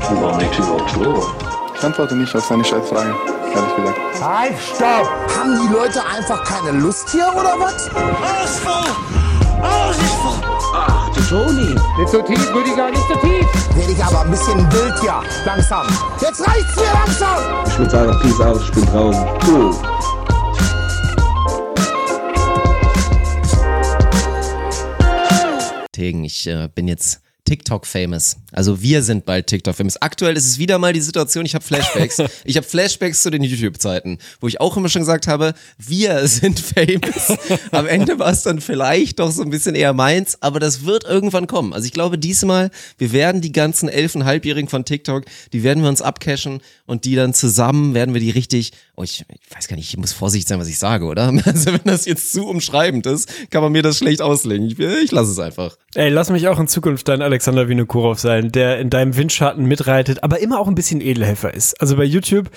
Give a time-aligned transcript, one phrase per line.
[0.00, 1.22] Warum liegt überhaupt Klo?
[1.76, 3.14] Ich antworte nicht auf seine Scheißfragen,
[3.54, 3.98] ehrlich gesagt.
[4.22, 5.08] Halt, stopp!
[5.38, 7.88] Haben die Leute einfach keine Lust hier oder was?
[7.94, 8.90] Alles voll!
[9.62, 10.40] Alles ist voll!
[10.74, 11.74] Ach, du Toni.
[11.98, 13.46] Nicht so tief, Rüdiger, nicht so tief.
[13.76, 15.22] Werde ich aber ein bisschen wild hier.
[15.44, 15.86] Langsam.
[16.20, 17.38] Jetzt reicht's mir langsam!
[17.66, 19.26] Ich würde sagen, Peace out, ich bin draußen.
[19.46, 19.74] Cool.
[25.92, 27.20] Tegen, ich äh, bin jetzt
[27.50, 28.36] TikTok-famous.
[28.52, 30.00] Also wir sind bald TikTok-famous.
[30.00, 32.22] Aktuell ist es wieder mal die Situation, ich habe Flashbacks.
[32.44, 36.60] ich habe Flashbacks zu den YouTube-Zeiten, wo ich auch immer schon gesagt habe, wir sind
[36.60, 37.36] famous.
[37.72, 41.02] Am Ende war es dann vielleicht doch so ein bisschen eher meins, aber das wird
[41.02, 41.72] irgendwann kommen.
[41.72, 45.82] Also ich glaube diesmal, wir werden die ganzen elf- und halbjährigen von TikTok, die werden
[45.82, 49.68] wir uns abcashen und die dann zusammen werden wir die richtig, oh ich, ich weiß
[49.68, 51.32] gar nicht, ich muss vorsichtig sein, was ich sage, oder?
[51.50, 54.66] Also wenn das jetzt zu umschreibend ist, kann man mir das schlecht auslegen.
[54.66, 55.76] Ich, ich lasse es einfach.
[55.94, 60.22] Ey, lass mich auch in Zukunft dein Alexander Vinokurov sein, der in deinem Windschatten mitreitet,
[60.22, 61.80] aber immer auch ein bisschen Edelhelfer ist.
[61.80, 62.50] Also bei YouTube,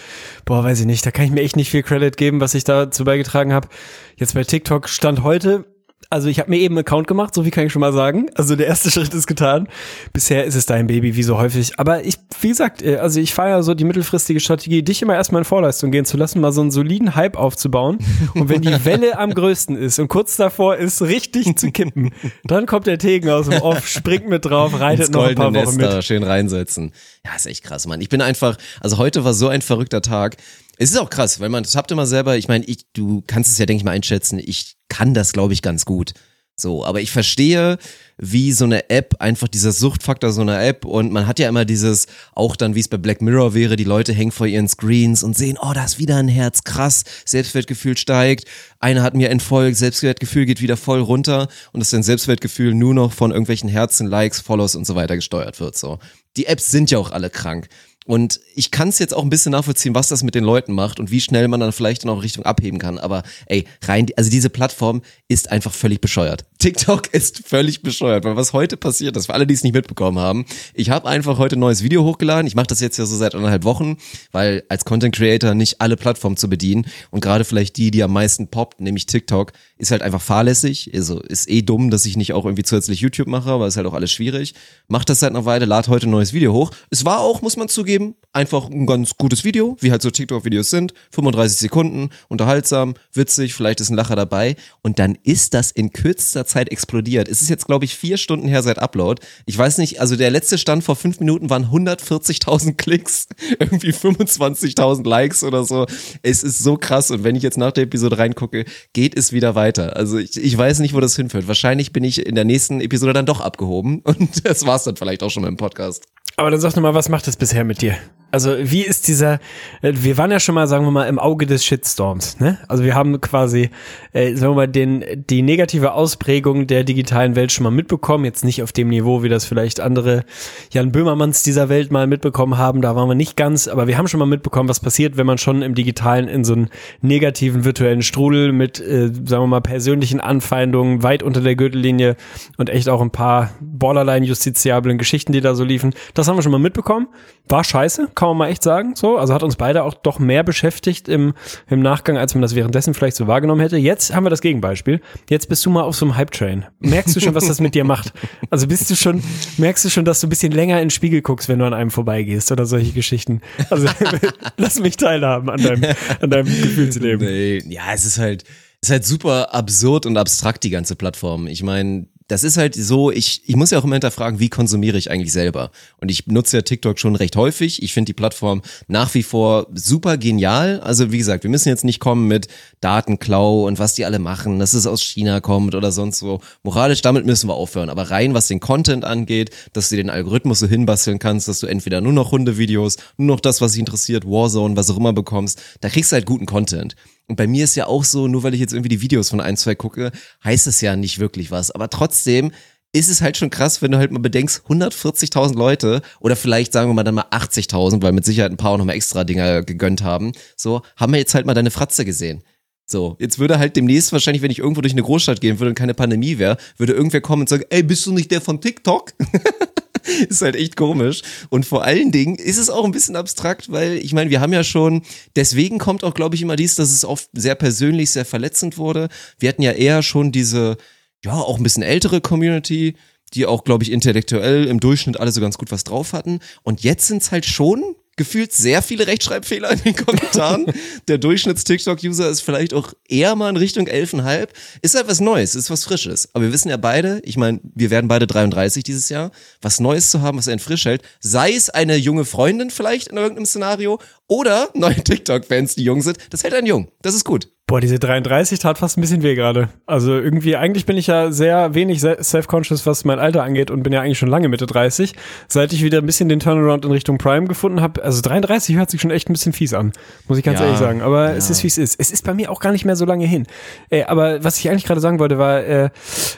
[0.46, 2.64] boah, weiß ich nicht, da kann ich mir echt nicht viel Credit geben, was ich
[2.64, 3.70] dazu beigetragen habe.
[4.18, 5.66] Jetzt bei TikTok stand heute,
[6.14, 8.28] also ich habe mir eben einen Account gemacht, so wie kann ich schon mal sagen.
[8.36, 9.68] Also der erste Schritt ist getan.
[10.14, 11.80] Bisher ist es dein Baby, wie so häufig.
[11.80, 15.42] Aber ich, wie gesagt, äh, also ich feiere so die mittelfristige Strategie, dich immer erstmal
[15.42, 17.98] in Vorleistung gehen zu lassen, mal so einen soliden Hype aufzubauen.
[18.36, 22.12] Und wenn die Welle am größten ist und kurz davor ist, richtig zu kippen,
[22.44, 25.78] dann kommt der Tegen aus dem Off, springt mit drauf, reitet noch ein paar Wochen
[25.78, 26.04] Nester mit.
[26.04, 26.92] schön reinsetzen.
[27.26, 28.02] Ja, ist echt krass, Mann.
[28.02, 30.38] Ich bin einfach, also heute war so ein verrückter Tag.
[30.78, 33.24] Es ist auch krass, weil man, das habt ihr mal selber, ich meine, ich, du
[33.28, 34.40] kannst es ja, denke ich mal, einschätzen.
[34.40, 36.14] Ich kann das, glaube ich, ganz gut.
[36.56, 37.80] So, aber ich verstehe,
[38.20, 41.66] wie so eine App, einfach dieser Suchtfaktor so einer App und man hat ja immer
[41.66, 45.24] dieses, auch dann wie es bei Black Mirror wäre, die Leute hängen vor ihren Screens
[45.24, 48.46] und sehen, oh, da ist wieder ein Herz, krass, Selbstwertgefühl steigt,
[48.80, 53.14] einer hat mir entfolgt, Selbstwertgefühl geht wieder voll runter und dass dein Selbstwertgefühl nur noch
[53.14, 55.98] von irgendwelchen Herzen, Likes, Follows und so weiter gesteuert wird, so.
[56.38, 57.68] Die Apps sind ja auch alle krank.
[58.06, 61.00] Und ich kann es jetzt auch ein bisschen nachvollziehen, was das mit den Leuten macht
[61.00, 62.98] und wie schnell man dann vielleicht in auch Richtung abheben kann.
[62.98, 66.46] Aber ey, rein, also diese Plattform ist einfach völlig bescheuert.
[66.60, 70.20] TikTok ist völlig bescheuert, weil was heute passiert ist, für alle, die es nicht mitbekommen
[70.20, 72.48] haben, ich habe einfach heute ein neues Video hochgeladen.
[72.48, 73.98] Ich mache das jetzt ja so seit anderthalb Wochen,
[74.32, 78.14] weil als Content Creator nicht alle Plattformen zu bedienen und gerade vielleicht die, die am
[78.14, 80.92] meisten poppt, nämlich TikTok, ist halt einfach fahrlässig.
[80.94, 83.88] Also ist eh dumm, dass ich nicht auch irgendwie zusätzlich YouTube mache, weil ist halt
[83.88, 84.54] auch alles schwierig.
[84.88, 86.72] Mach das seit einer Weile, lad heute ein neues Video hoch.
[86.90, 87.93] Es war auch, muss man zugeben,
[88.34, 90.94] einfach ein ganz gutes Video, wie halt so TikTok-Videos sind.
[91.12, 94.56] 35 Sekunden, unterhaltsam, witzig, vielleicht ist ein Lacher dabei.
[94.82, 97.28] Und dann ist das in kürzester Zeit explodiert.
[97.28, 99.22] Es ist jetzt, glaube ich, vier Stunden her seit Upload.
[99.46, 103.28] Ich weiß nicht, also der letzte Stand vor fünf Minuten waren 140.000 Klicks,
[103.60, 105.86] irgendwie 25.000 Likes oder so.
[106.24, 107.12] Es ist so krass.
[107.12, 109.96] Und wenn ich jetzt nach der Episode reingucke, geht es wieder weiter.
[109.96, 111.48] Also ich, ich weiß nicht, wo das hinführt.
[111.48, 114.00] Wahrscheinlich bin ich in der nächsten Episode dann doch abgehoben.
[114.04, 116.04] Und das war's dann vielleicht auch schon mit dem Podcast.
[116.36, 117.96] Aber dann sag doch mal, was macht das bisher mit dir?
[118.34, 119.36] Also wie ist dieser,
[119.84, 122.58] äh, wir waren ja schon mal, sagen wir mal, im Auge des Shitstorms, ne?
[122.68, 123.70] Also wir haben quasi,
[124.12, 128.44] äh, sagen wir mal, den, die negative Ausprägung der digitalen Welt schon mal mitbekommen, jetzt
[128.44, 130.26] nicht auf dem Niveau, wie das vielleicht andere
[130.72, 134.08] Jan Böhmermanns dieser Welt mal mitbekommen haben, da waren wir nicht ganz, aber wir haben
[134.08, 136.70] schon mal mitbekommen, was passiert, wenn man schon im Digitalen in so einen
[137.02, 142.16] negativen virtuellen Strudel mit, äh, sagen wir mal, persönlichen Anfeindungen weit unter der Gürtellinie
[142.58, 146.42] und echt auch ein paar borderline justiziablen Geschichten, die da so liefen, das haben wir
[146.42, 147.10] schon mal mitbekommen.
[147.48, 148.96] War scheiße, kann man mal echt sagen.
[148.96, 151.34] So, also hat uns beide auch doch mehr beschäftigt im,
[151.70, 153.76] im Nachgang, als man das währenddessen vielleicht so wahrgenommen hätte.
[153.76, 155.02] Jetzt haben wir das Gegenbeispiel.
[155.30, 156.64] Jetzt bist du mal auf so einem Hype-Train.
[156.80, 158.14] Merkst du schon, was das mit dir macht?
[158.50, 159.22] Also bist du schon,
[159.58, 161.74] merkst du schon, dass du ein bisschen länger in den Spiegel guckst, wenn du an
[161.74, 163.42] einem vorbeigehst oder solche Geschichten?
[163.70, 163.90] Also
[164.58, 165.84] lass mich teilhaben an deinem,
[166.22, 167.28] an deinem Gefühlsleben.
[167.28, 168.46] Nee, ja, es ist halt,
[168.80, 171.48] es ist halt super absurd und abstrakt, die ganze Plattform.
[171.48, 174.98] Ich meine, das ist halt so, ich, ich muss ja auch immer hinterfragen, wie konsumiere
[174.98, 175.70] ich eigentlich selber?
[176.02, 177.84] Und ich nutze ja TikTok schon recht häufig.
[177.84, 180.80] Ich finde die Plattform nach wie vor super genial.
[180.80, 182.48] Also wie gesagt, wir müssen jetzt nicht kommen mit
[182.82, 186.42] Datenklau und was die alle machen, dass es aus China kommt oder sonst so.
[186.64, 187.92] Moralisch, damit müssen wir aufhören.
[187.92, 191.68] Aber rein, was den Content angeht, dass du den Algorithmus so hinbasteln kannst, dass du
[191.68, 195.62] entweder nur noch Hundevideos, nur noch das, was dich interessiert, Warzone, was auch immer bekommst,
[195.82, 196.96] da kriegst du halt guten Content.
[197.28, 199.42] Und bei mir ist ja auch so, nur weil ich jetzt irgendwie die Videos von
[199.42, 200.12] ein, zwei gucke,
[200.44, 201.72] heißt es ja nicht wirklich was.
[201.72, 202.52] Aber trotzdem
[202.94, 206.90] ist es halt schon krass, wenn du halt mal bedenkst, 140.000 Leute oder vielleicht sagen
[206.90, 210.04] wir mal dann mal 80.000, weil mit Sicherheit ein paar auch nochmal extra Dinger gegönnt
[210.04, 212.44] haben, so, haben wir jetzt halt mal deine Fratze gesehen.
[212.86, 215.76] So, jetzt würde halt demnächst wahrscheinlich, wenn ich irgendwo durch eine Großstadt gehen würde und
[215.76, 219.14] keine Pandemie wäre, würde irgendwer kommen und sagen, ey, bist du nicht der von TikTok?
[220.30, 221.22] ist halt echt komisch.
[221.50, 224.54] Und vor allen Dingen ist es auch ein bisschen abstrakt, weil ich meine, wir haben
[224.54, 225.04] ja schon,
[225.36, 229.10] deswegen kommt auch, glaube ich, immer dies, dass es oft sehr persönlich, sehr verletzend wurde.
[229.40, 230.78] Wir hatten ja eher schon diese,
[231.24, 232.96] ja, auch ein bisschen ältere Community,
[233.34, 236.40] die auch, glaube ich, intellektuell im Durchschnitt alle so ganz gut was drauf hatten.
[236.64, 240.66] Und jetzt sind's halt schon gefühlt sehr viele Rechtschreibfehler in den Kommentaren.
[241.08, 244.50] Der Durchschnitts-TikTok-User ist vielleicht auch eher mal in Richtung 11,5.
[244.82, 246.30] Ist halt was Neues, ist was Frisches.
[246.34, 249.32] Aber wir wissen ja beide, ich meine, wir werden beide 33 dieses Jahr,
[249.62, 251.02] was Neues zu haben, was einen frisch hält.
[251.20, 256.18] Sei es eine junge Freundin vielleicht in irgendeinem Szenario oder neue TikTok-Fans, die jung sind.
[256.30, 256.90] Das hält einen jung.
[257.02, 257.50] Das ist gut.
[257.74, 259.68] Boah, diese 33 tat fast ein bisschen weh gerade.
[259.88, 263.82] Also irgendwie, eigentlich bin ich ja sehr wenig se- self-conscious, was mein Alter angeht und
[263.82, 265.16] bin ja eigentlich schon lange Mitte 30.
[265.48, 268.92] Seit ich wieder ein bisschen den Turnaround in Richtung Prime gefunden habe, also 33 hört
[268.92, 269.92] sich schon echt ein bisschen fies an,
[270.28, 271.02] muss ich ganz Ja, ehrlich sagen.
[271.02, 272.00] Aber es ist, wie es ist.
[272.00, 273.48] Es ist bei mir auch gar nicht mehr so lange hin.
[273.90, 275.90] Äh, aber was ich eigentlich gerade sagen wollte, war, äh,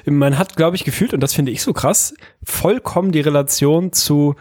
[0.05, 2.13] man hat, glaube ich, gefühlt, und das finde ich so krass,
[2.45, 4.35] vollkommen die Relation zu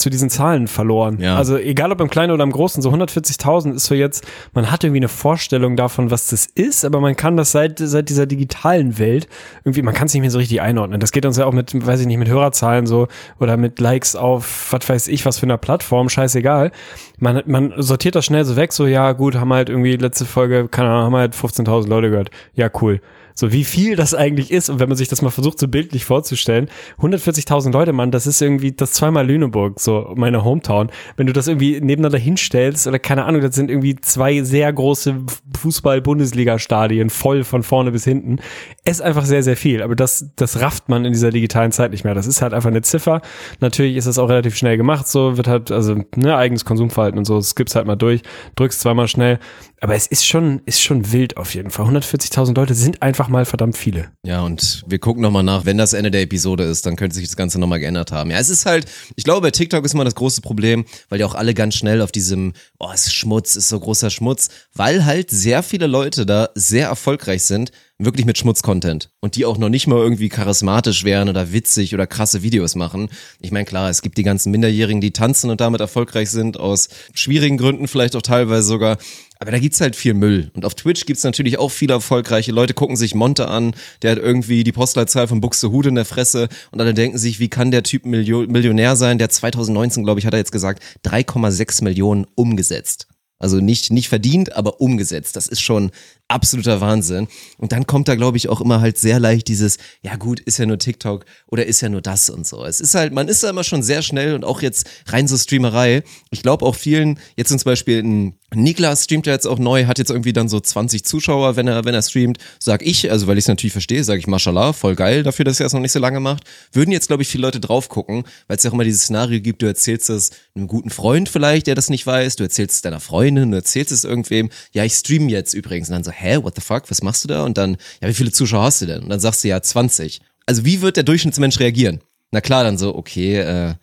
[0.00, 1.18] zu diesen Zahlen verloren.
[1.20, 1.36] Ja.
[1.36, 4.82] Also egal ob im Kleinen oder im Großen, so 140.000 ist so jetzt, man hat
[4.82, 8.98] irgendwie eine Vorstellung davon, was das ist, aber man kann das seit, seit dieser digitalen
[8.98, 9.28] Welt
[9.64, 11.00] irgendwie, man kann es nicht mehr so richtig einordnen.
[11.00, 13.08] Das geht uns ja auch mit, weiß ich nicht, mit Hörerzahlen so
[13.38, 16.72] oder mit Likes auf, was weiß ich, was für einer Plattform, scheißegal.
[17.18, 20.68] Man, man sortiert das schnell so weg, so ja gut, haben halt irgendwie letzte Folge,
[20.68, 22.30] keine Ahnung, haben halt 15.000 Leute gehört.
[22.54, 23.00] Ja, cool.
[23.34, 26.04] So wie viel das eigentlich ist und wenn man sich das mal versucht, so bildlich
[26.04, 26.68] vorzustellen,
[27.00, 30.90] 140.000 Leute, Mann, das ist irgendwie das zweimal Lüneburg, so meine Hometown.
[31.16, 35.16] Wenn du das irgendwie nebeneinander hinstellst oder keine Ahnung, das sind irgendwie zwei sehr große
[35.58, 38.38] Fußball-Bundesliga-Stadien voll von vorne bis hinten.
[38.84, 42.04] Ist einfach sehr, sehr viel, aber das, das rafft man in dieser digitalen Zeit nicht
[42.04, 42.14] mehr.
[42.14, 43.20] Das ist halt einfach eine Ziffer.
[43.60, 47.24] Natürlich ist das auch relativ schnell gemacht, so wird halt, also, ne, eigenes Konsumverhalten und
[47.24, 48.22] so, skippst halt mal durch,
[48.56, 49.38] drückst zweimal schnell.
[49.82, 51.86] Aber es ist schon, ist schon wild auf jeden Fall.
[51.86, 54.10] 140.000 Leute sind einfach mal verdammt viele.
[54.22, 57.26] Ja, und wir gucken nochmal nach, wenn das Ende der Episode ist, dann könnte sich
[57.26, 58.30] das Ganze nochmal geändert haben.
[58.30, 58.86] Ja, es ist halt,
[59.16, 62.02] ich glaube, bei TikTok ist immer das große Problem, weil die auch alle ganz schnell
[62.02, 66.50] auf diesem, oh, ist Schmutz, ist so großer Schmutz, weil halt sehr viele Leute da
[66.54, 69.10] sehr erfolgreich sind, wirklich mit Schmutz-Content.
[69.20, 73.08] Und die auch noch nicht mal irgendwie charismatisch wären oder witzig oder krasse Videos machen.
[73.40, 76.88] Ich meine, klar, es gibt die ganzen Minderjährigen, die tanzen und damit erfolgreich sind, aus
[77.14, 78.98] schwierigen Gründen vielleicht auch teilweise sogar.
[79.42, 80.50] Aber da gibt's halt viel Müll.
[80.54, 84.18] Und auf Twitch gibt's natürlich auch viele erfolgreiche Leute, gucken sich Monte an, der hat
[84.18, 87.82] irgendwie die Postleitzahl von Buxtehude in der Fresse und alle denken sich, wie kann der
[87.82, 89.16] Typ Millionär sein?
[89.16, 93.08] Der 2019, glaube ich, hat er jetzt gesagt, 3,6 Millionen umgesetzt.
[93.40, 95.34] Also nicht, nicht verdient, aber umgesetzt.
[95.34, 95.90] Das ist schon
[96.28, 97.26] absoluter Wahnsinn.
[97.58, 100.58] Und dann kommt da, glaube ich, auch immer halt sehr leicht dieses, ja gut, ist
[100.58, 102.64] ja nur TikTok oder ist ja nur das und so.
[102.64, 105.36] Es ist halt, man ist da immer schon sehr schnell und auch jetzt rein so
[105.36, 106.04] Streamerei.
[106.30, 109.98] Ich glaube auch vielen, jetzt zum Beispiel ein Niklas streamt ja jetzt auch neu, hat
[109.98, 112.38] jetzt irgendwie dann so 20 Zuschauer, wenn er, wenn er streamt.
[112.58, 115.60] Sag ich, also weil ich es natürlich verstehe, sage ich Mashallah, voll geil dafür, dass
[115.60, 116.44] er es noch nicht so lange macht.
[116.72, 119.40] Würden jetzt, glaube ich, viele Leute drauf gucken, weil es ja auch immer dieses Szenario
[119.40, 122.82] gibt, du erzählst es einem guten Freund vielleicht, der das nicht weiß, du erzählst es
[122.82, 125.88] deiner Freundin, du erzählst es irgendwem, ja, ich stream jetzt übrigens.
[125.88, 127.44] Und dann so, hä, what the fuck, was machst du da?
[127.44, 129.02] Und dann, ja, wie viele Zuschauer hast du denn?
[129.02, 130.20] Und dann sagst du ja 20.
[130.46, 132.00] Also wie wird der Durchschnittsmensch reagieren?
[132.30, 133.74] Na klar, dann so, okay, äh,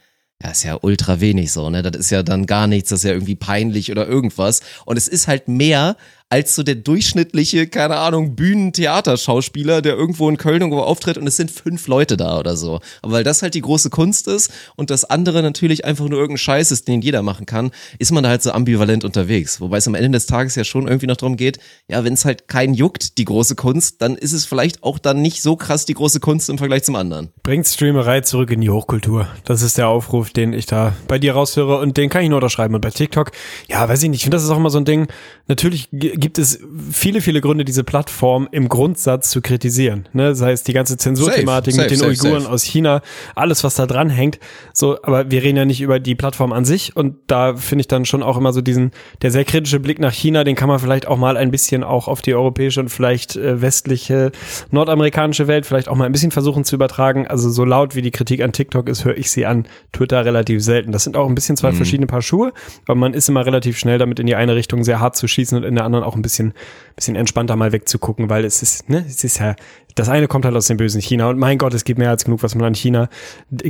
[0.43, 1.81] ja, ist ja ultra wenig so, ne?
[1.81, 4.61] Das ist ja dann gar nichts, das ist ja irgendwie peinlich oder irgendwas.
[4.85, 5.97] Und es ist halt mehr
[6.29, 11.37] als so der durchschnittliche, keine Ahnung, Bühnentheaterschauspieler, der irgendwo in Köln irgendwo auftritt und es
[11.37, 12.81] sind fünf Leute da oder so.
[13.01, 16.39] Aber weil das halt die große Kunst ist und das andere natürlich einfach nur irgendein
[16.39, 19.61] Scheiß ist, den jeder machen kann, ist man da halt so ambivalent unterwegs.
[19.61, 22.25] Wobei es am Ende des Tages ja schon irgendwie noch darum geht, ja, wenn es
[22.25, 25.85] halt keinen juckt, die große Kunst, dann ist es vielleicht auch dann nicht so krass
[25.85, 27.29] die große Kunst im Vergleich zum anderen.
[27.43, 29.27] Bringt Streamerei zurück in die Hochkultur.
[29.45, 32.37] Das ist der Aufruf, den ich da bei dir raushöre und den kann ich nur
[32.37, 32.75] unterschreiben.
[32.75, 33.31] Und bei TikTok,
[33.69, 35.07] ja, weiß ich nicht, ich finde, das ist auch immer so ein Ding.
[35.47, 35.87] Natürlich
[36.17, 36.59] gibt es
[36.91, 40.09] viele, viele Gründe, diese Plattform im Grundsatz zu kritisieren.
[40.13, 40.35] Ne?
[40.35, 42.53] Sei es die ganze Zensurthematik mit den safe, Uiguren safe.
[42.53, 43.01] aus China,
[43.35, 44.39] alles, was da dran hängt.
[44.73, 47.87] So, aber wir reden ja nicht über die Plattform an sich und da finde ich
[47.87, 50.79] dann schon auch immer so diesen, der sehr kritische Blick nach China, den kann man
[50.79, 54.31] vielleicht auch mal ein bisschen auch auf die europäische und vielleicht äh, westliche,
[54.71, 57.27] nordamerikanische Welt vielleicht auch mal ein bisschen versuchen zu übertragen.
[57.27, 60.63] Also so laut wie die Kritik an TikTok ist, höre ich sie an Twitter relativ
[60.63, 60.91] selten.
[60.91, 62.53] Das sind auch ein bisschen zwei verschiedene Paar Schuhe,
[62.87, 65.57] aber man ist immer relativ schnell damit in die eine Richtung sehr hart zu schießen
[65.57, 66.53] und in der anderen auch ein bisschen,
[66.95, 69.55] bisschen entspannter mal wegzugucken, weil es ist, ne, es ist ja,
[69.95, 72.25] das eine kommt halt aus dem bösen China und mein Gott, es gibt mehr als
[72.25, 73.09] genug, was man an China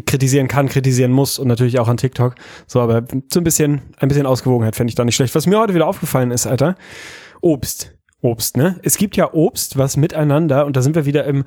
[0.06, 2.36] kritisieren kann, kritisieren muss und natürlich auch an TikTok.
[2.68, 5.36] So, aber so ein bisschen, ein bisschen Ausgewogenheit fände ich da nicht schlecht.
[5.36, 6.76] Was mir heute wieder aufgefallen ist, Alter,
[7.42, 7.97] Obst.
[8.28, 8.80] Obst, ne?
[8.84, 11.46] Es gibt ja Obst, was miteinander, und da sind wir wieder im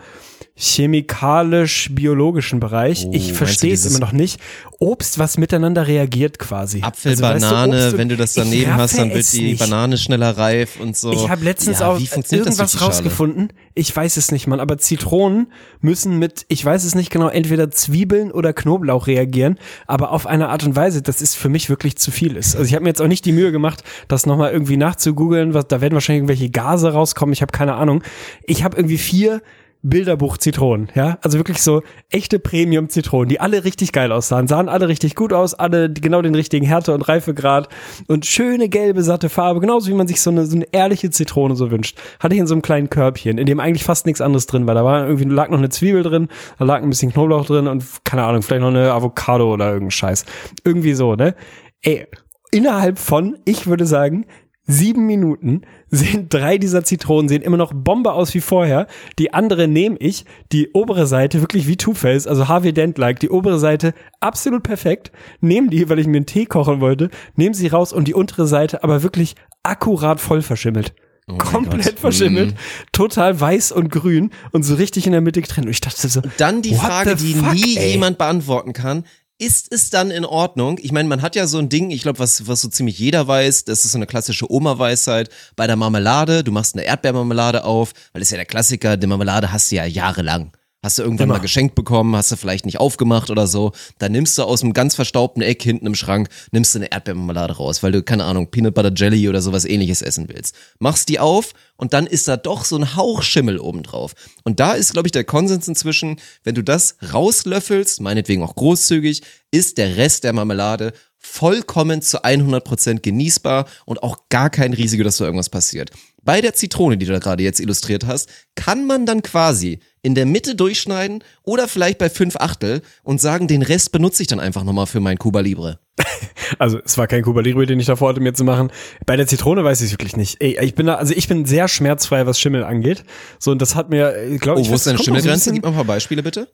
[0.56, 3.04] chemikalisch-biologischen Bereich.
[3.06, 4.40] Oh, ich verstehe du es immer noch nicht.
[4.78, 6.80] Obst, was miteinander reagiert quasi.
[6.82, 9.42] Apfel, Also, weißt du, Banane, Obst und- wenn du das daneben hast, dann wird die
[9.42, 9.58] nicht.
[9.60, 11.12] Banane schneller reif und so.
[11.12, 13.52] Ich habe letztens ja, auch irgendwas rausgefunden.
[13.75, 14.60] Ich weiß es nicht, Mann.
[14.60, 15.49] Aber Zitronen
[15.80, 19.58] müssen mit, ich weiß es nicht genau, entweder Zwiebeln oder Knoblauch reagieren.
[19.87, 22.56] Aber auf eine Art und Weise, das ist für mich wirklich zu viel ist.
[22.56, 25.54] Also ich habe mir jetzt auch nicht die Mühe gemacht, das nochmal irgendwie nachzugoogeln.
[25.54, 27.32] Was, da werden wahrscheinlich irgendwelche Gase rauskommen.
[27.32, 28.02] Ich habe keine Ahnung.
[28.44, 29.42] Ich habe irgendwie vier
[29.82, 31.18] Bilderbuch-Zitronen, ja.
[31.22, 35.54] Also wirklich so echte Premium-Zitronen, die alle richtig geil aussahen, sahen alle richtig gut aus,
[35.54, 37.68] alle genau den richtigen Härte- und Reifegrad
[38.06, 41.56] und schöne gelbe, satte Farbe, genauso wie man sich so eine, so eine ehrliche Zitrone
[41.56, 41.98] so wünscht.
[42.18, 44.74] Hatte ich in so einem kleinen Körbchen, in dem eigentlich fast nichts anderes drin war.
[44.74, 47.82] Da war irgendwie, lag noch eine Zwiebel drin, da lag ein bisschen Knoblauch drin und
[48.04, 50.26] keine Ahnung, vielleicht noch eine Avocado oder irgendein Scheiß.
[50.62, 51.34] Irgendwie so, ne?
[51.80, 52.06] Ey,
[52.50, 54.26] innerhalb von, ich würde sagen,
[54.70, 58.86] sieben Minuten sehen drei dieser Zitronen sehen immer noch Bombe aus wie vorher.
[59.18, 63.58] Die andere nehme ich, die obere Seite wirklich wie Two-Face, also Harvey Dent-like, die obere
[63.58, 65.12] Seite absolut perfekt.
[65.40, 68.46] Nehme die, weil ich mir einen Tee kochen wollte, nehme sie raus und die untere
[68.46, 70.94] Seite aber wirklich akkurat voll verschimmelt.
[71.30, 72.56] Oh Komplett verschimmelt, Mhm.
[72.90, 75.66] total weiß und grün und so richtig in der Mitte getrennt.
[75.66, 77.92] Und ich dachte so, Dann die Frage, die fuck, nie ey?
[77.92, 79.04] jemand beantworten kann.
[79.40, 80.78] Ist es dann in Ordnung?
[80.82, 83.26] Ich meine, man hat ja so ein Ding, ich glaube, was, was so ziemlich jeder
[83.26, 85.30] weiß, das ist so eine klassische Oma-Weisheit.
[85.56, 89.06] Bei der Marmelade, du machst eine Erdbeermarmelade auf, weil das ist ja der Klassiker, die
[89.06, 90.52] Marmelade hast du ja jahrelang.
[90.82, 91.34] Hast du irgendwann Immer.
[91.34, 93.72] mal geschenkt bekommen, hast du vielleicht nicht aufgemacht oder so.
[93.99, 97.54] Dann nimmst du aus einem ganz verstaubten Eck hinten im Schrank, nimmst du eine Erdbeermarmelade
[97.54, 100.54] raus, weil du, keine Ahnung, Peanut Butter Jelly oder sowas ähnliches essen willst.
[100.78, 104.14] Machst die auf und dann ist da doch so ein Hauch Schimmel oben drauf.
[104.42, 109.20] Und da ist, glaube ich, der Konsens inzwischen, wenn du das rauslöffelst, meinetwegen auch großzügig,
[109.50, 115.18] ist der Rest der Marmelade vollkommen zu 100% genießbar und auch gar kein Risiko, dass
[115.18, 115.90] so irgendwas passiert.
[116.22, 120.14] Bei der Zitrone, die du da gerade jetzt illustriert hast, kann man dann quasi in
[120.14, 124.40] der Mitte durchschneiden oder vielleicht bei fünf Achtel und sagen, den Rest benutze ich dann
[124.40, 125.78] einfach nochmal für mein Cuba Libre.
[126.59, 128.73] Also es war kein Cuba Libre, den ich davor hatte, mir zu machen.
[129.07, 130.42] Bei der Zitrone weiß ich es wirklich nicht.
[130.42, 133.04] Ey, ich bin da, also ich bin sehr schmerzfrei, was Schimmel angeht.
[133.38, 135.52] So, und das hat mir, glaube Oh, ich, wo weiß, ist deine Schimmelgrenze?
[135.52, 136.49] Gib mal ein paar Beispiele bitte.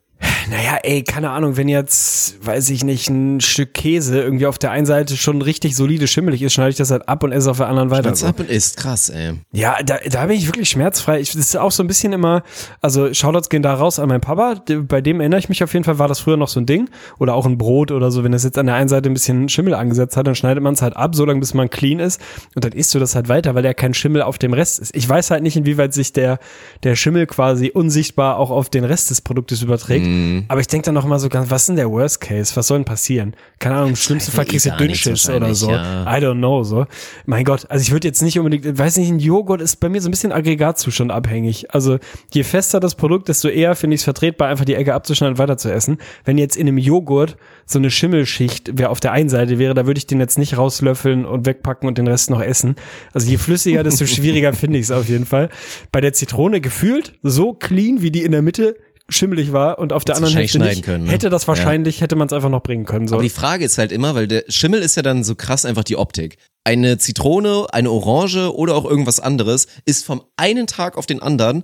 [0.51, 4.71] Naja, ey, keine Ahnung, wenn jetzt, weiß ich nicht, ein Stück Käse irgendwie auf der
[4.71, 7.57] einen Seite schon richtig solide schimmelig ist, schneide ich das halt ab und esse auf
[7.57, 8.09] der anderen weiter.
[8.11, 8.27] Das So.
[8.27, 9.33] ab und ist krass, ey.
[9.51, 11.19] Ja, da, da bin ich wirklich schmerzfrei.
[11.19, 12.43] Ich, das ist auch so ein bisschen immer,
[12.81, 14.61] also Shoutouts gehen da raus an meinen Papa.
[14.87, 16.89] Bei dem erinnere ich mich auf jeden Fall, war das früher noch so ein Ding.
[17.19, 18.23] Oder auch ein Brot oder so.
[18.23, 20.73] Wenn das jetzt an der einen Seite ein bisschen Schimmel angesetzt hat, dann schneidet man
[20.73, 22.19] es halt ab, so lange bis man clean ist.
[22.55, 24.95] Und dann isst du das halt weiter, weil ja kein Schimmel auf dem Rest ist.
[24.95, 26.39] Ich weiß halt nicht, inwieweit sich der,
[26.83, 30.07] der Schimmel quasi unsichtbar auch auf den Rest des Produktes überträgt.
[30.47, 32.55] Aber ich denke dann noch mal so ganz, was ist denn der Worst Case?
[32.55, 33.35] Was soll denn passieren?
[33.59, 35.71] Keine Ahnung, im schlimmsten Fall kriegst du Dünnschiss oder so.
[35.71, 36.03] ja.
[36.03, 36.85] I don't know, so.
[37.25, 40.01] Mein Gott, also ich würde jetzt nicht unbedingt, weiß nicht, ein Joghurt ist bei mir
[40.01, 41.73] so ein bisschen Aggregatzustand abhängig.
[41.73, 41.97] Also
[42.33, 45.39] je fester das Produkt, desto eher finde ich es vertretbar, einfach die Ecke abzuschneiden und
[45.39, 45.97] weiter zu essen.
[46.25, 49.85] Wenn jetzt in einem Joghurt so eine Schimmelschicht wer auf der einen Seite wäre, da
[49.85, 52.75] würde ich den jetzt nicht rauslöffeln und wegpacken und den Rest noch essen.
[53.13, 55.49] Also je flüssiger, desto schwieriger finde ich es auf jeden Fall.
[55.91, 58.75] Bei der Zitrone gefühlt so clean, wie die in der Mitte
[59.09, 61.11] schimmelig war und auf der anderen Hälfte nicht, können, ne?
[61.11, 63.07] hätte das wahrscheinlich, hätte man es einfach noch bringen können.
[63.07, 63.15] So.
[63.15, 65.85] Aber die Frage ist halt immer, weil der Schimmel ist ja dann so krass einfach
[65.85, 66.37] die Optik.
[66.65, 71.63] Eine Zitrone, eine Orange oder auch irgendwas anderes ist vom einen Tag auf den anderen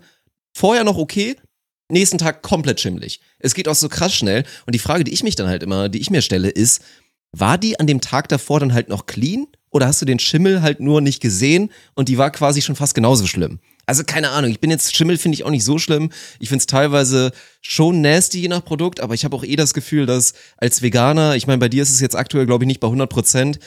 [0.53, 1.35] vorher noch okay,
[1.89, 3.19] nächsten Tag komplett schimmelig.
[3.39, 4.43] Es geht auch so krass schnell.
[4.65, 6.81] Und die Frage, die ich mich dann halt immer, die ich mir stelle, ist,
[7.33, 9.47] war die an dem Tag davor dann halt noch clean?
[9.71, 12.93] Oder hast du den Schimmel halt nur nicht gesehen und die war quasi schon fast
[12.93, 13.59] genauso schlimm?
[13.85, 16.11] Also keine Ahnung, ich bin jetzt, Schimmel finde ich auch nicht so schlimm.
[16.39, 19.73] Ich finde es teilweise schon nasty je nach Produkt, aber ich habe auch eh das
[19.73, 22.79] Gefühl, dass als Veganer, ich meine, bei dir ist es jetzt aktuell, glaube ich, nicht
[22.79, 23.59] bei 100 Prozent,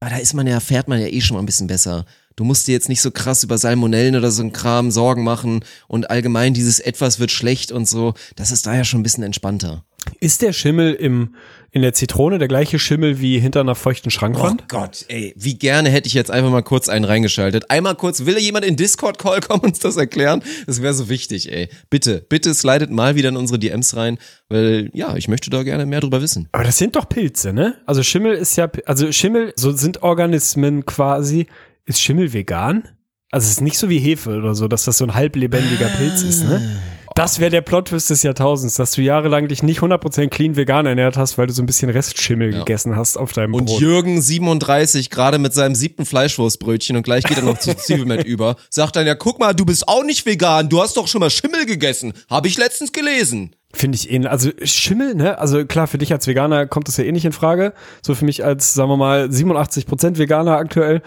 [0.00, 2.04] aber da ist man ja, fährt man ja eh schon mal ein bisschen besser.
[2.36, 5.64] Du musst dir jetzt nicht so krass über Salmonellen oder so ein Kram Sorgen machen
[5.88, 9.24] und allgemein dieses etwas wird schlecht und so, das ist da ja schon ein bisschen
[9.24, 9.84] entspannter.
[10.20, 11.34] Ist der Schimmel im,
[11.74, 14.62] in der Zitrone der gleiche Schimmel wie hinter einer feuchten Schrankwand?
[14.62, 17.68] Oh Gott, ey, wie gerne hätte ich jetzt einfach mal kurz einen reingeschaltet.
[17.68, 20.44] Einmal kurz, will jemand in Discord-Call kommen und uns das erklären?
[20.68, 21.68] Das wäre so wichtig, ey.
[21.90, 25.84] Bitte, bitte slidet mal wieder in unsere DMs rein, weil ja, ich möchte da gerne
[25.84, 26.48] mehr drüber wissen.
[26.52, 27.74] Aber das sind doch Pilze, ne?
[27.86, 31.48] Also Schimmel ist ja, also Schimmel, so sind Organismen quasi.
[31.86, 32.84] Ist Schimmel vegan?
[33.32, 36.22] Also es ist nicht so wie Hefe oder so, dass das so ein halblebendiger Pilz
[36.22, 36.78] ist, ne?
[37.14, 41.16] Das wäre der Plot-Twist des Jahrtausends, dass du jahrelang dich nicht 100% clean vegan ernährt
[41.16, 43.80] hast, weil du so ein bisschen Restschimmel gegessen hast auf deinem Und Brot.
[43.80, 48.56] Jürgen 37 gerade mit seinem siebten Fleischwurstbrötchen und gleich geht er noch zu Zwiebelmet über,
[48.68, 51.30] sagt dann ja, guck mal, du bist auch nicht vegan, du hast doch schon mal
[51.30, 53.54] Schimmel gegessen, habe ich letztens gelesen.
[53.76, 54.30] Finde ich ähnlich.
[54.30, 55.38] Also Schimmel, ne?
[55.38, 57.72] Also klar, für dich als Veganer kommt das ja eh nicht in Frage.
[58.02, 61.02] So für mich als, sagen wir mal, 87% Veganer aktuell.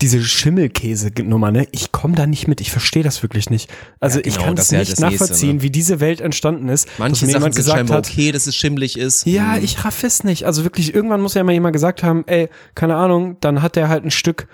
[0.00, 1.66] Diese Schimmelkäse-Nummer, ne?
[1.72, 2.60] Ich komme da nicht mit.
[2.60, 3.70] Ich verstehe das wirklich nicht.
[4.00, 5.62] Also Ja, ich genau, kann das es nicht das Nächste, nachvollziehen, ne?
[5.62, 6.88] wie diese Welt entstanden ist.
[6.98, 9.26] Manche dass mir Sachen gesagt hat, okay, dass es schimmelig ist.
[9.26, 9.64] ja, Hm.
[9.64, 10.44] ich raff es nicht.
[10.46, 13.88] Also wirklich, irgendwann muss ja mal jemand gesagt haben, ey, keine Ahnung, dann hat der
[13.88, 14.46] halt ein Stück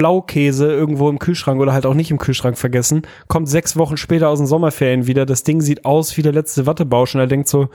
[0.00, 4.30] Blaukäse irgendwo im Kühlschrank oder halt auch nicht im Kühlschrank vergessen, kommt sechs Wochen später
[4.30, 7.48] aus den Sommerferien wieder, das Ding sieht aus wie der letzte Wattebausch und er denkt
[7.48, 7.68] so,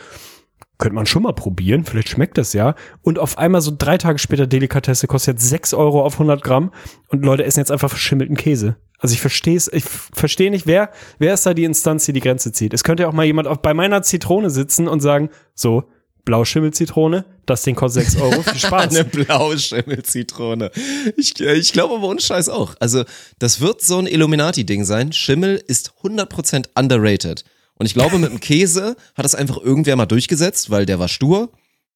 [0.79, 2.73] könnte man schon mal probieren, vielleicht schmeckt das ja.
[3.03, 6.71] Und auf einmal so drei Tage später Delikatesse kostet jetzt sechs Euro auf 100 Gramm
[7.09, 8.75] und Leute essen jetzt einfach verschimmelten Käse.
[8.97, 10.89] Also ich verstehe es, ich verstehe nicht, wer,
[11.19, 12.73] wer ist da die Instanz, die die Grenze zieht.
[12.73, 15.83] Es könnte ja auch mal jemand auf, bei meiner Zitrone sitzen und sagen, so,
[16.25, 18.95] Blauschimmelzitrone, das Ding kostet 6 Euro, viel Spaß.
[18.95, 20.71] Eine blaue Schimmelzitrone.
[21.15, 22.75] Ich, äh, ich glaube aber ohne Scheiß auch.
[22.79, 23.03] Also,
[23.39, 25.13] das wird so ein Illuminati-Ding sein.
[25.13, 27.45] Schimmel ist 100% underrated.
[27.75, 31.07] Und ich glaube, mit dem Käse hat das einfach irgendwer mal durchgesetzt, weil der war
[31.07, 31.51] stur,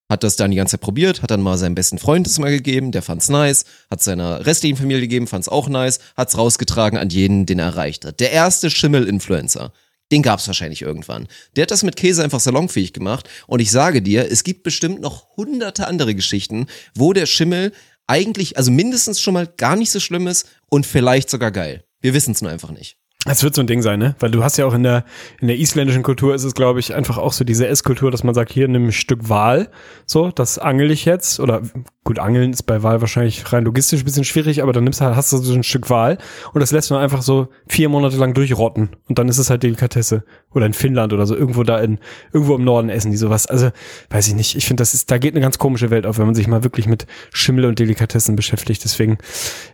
[0.09, 2.51] hat das dann die ganze Zeit probiert, hat dann mal seinem besten Freund das mal
[2.51, 7.09] gegeben, der fand's nice, hat seiner restlichen Familie gegeben, fand's auch nice, hat's rausgetragen an
[7.09, 8.19] jeden, den er erreicht hat.
[8.19, 9.71] Der erste Schimmel-Influencer.
[10.11, 11.27] Den gab's wahrscheinlich irgendwann.
[11.55, 13.29] Der hat das mit Käse einfach salonfähig gemacht.
[13.47, 17.73] Und ich sage dir, es gibt bestimmt noch hunderte andere Geschichten, wo der Schimmel
[18.07, 21.83] eigentlich, also mindestens schon mal gar nicht so schlimm ist und vielleicht sogar geil.
[22.01, 22.97] Wir wissen's nur einfach nicht.
[23.25, 24.15] Es wird so ein Ding sein, ne?
[24.19, 25.03] Weil du hast ja auch in der,
[25.41, 28.33] in der isländischen Kultur ist es, glaube ich, einfach auch so diese Esskultur, dass man
[28.33, 29.69] sagt, hier nimm ein Stück Wal,
[30.05, 31.41] so, das angel ich jetzt.
[31.41, 31.61] Oder
[32.09, 35.05] gut, Angeln ist bei Wal wahrscheinlich rein logistisch ein bisschen schwierig, aber dann nimmst du
[35.05, 36.17] halt, hast du so ein Stück Wal
[36.53, 38.89] und das lässt man einfach so vier Monate lang durchrotten.
[39.07, 40.23] Und dann ist es halt Delikatesse.
[40.51, 41.99] Oder in Finnland oder so, irgendwo da in,
[42.33, 43.45] irgendwo im Norden essen die sowas.
[43.45, 43.69] Also,
[44.09, 44.55] weiß ich nicht.
[44.55, 46.63] Ich finde, das ist, da geht eine ganz komische Welt auf, wenn man sich mal
[46.63, 48.83] wirklich mit Schimmel und Delikatessen beschäftigt.
[48.83, 49.19] Deswegen,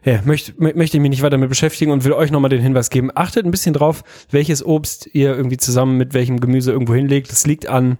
[0.03, 2.89] ja, möchte, möchte ich mich nicht weiter damit beschäftigen und will euch nochmal den Hinweis
[2.89, 3.11] geben.
[3.15, 7.31] Achtet ein bisschen drauf, welches Obst ihr irgendwie zusammen mit welchem Gemüse irgendwo hinlegt.
[7.31, 7.95] Das liegt an,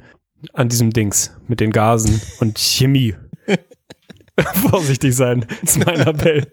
[0.51, 3.15] an diesem Dings mit den Gasen und Chemie.
[4.69, 6.45] Vorsichtig sein, ist mein Appell.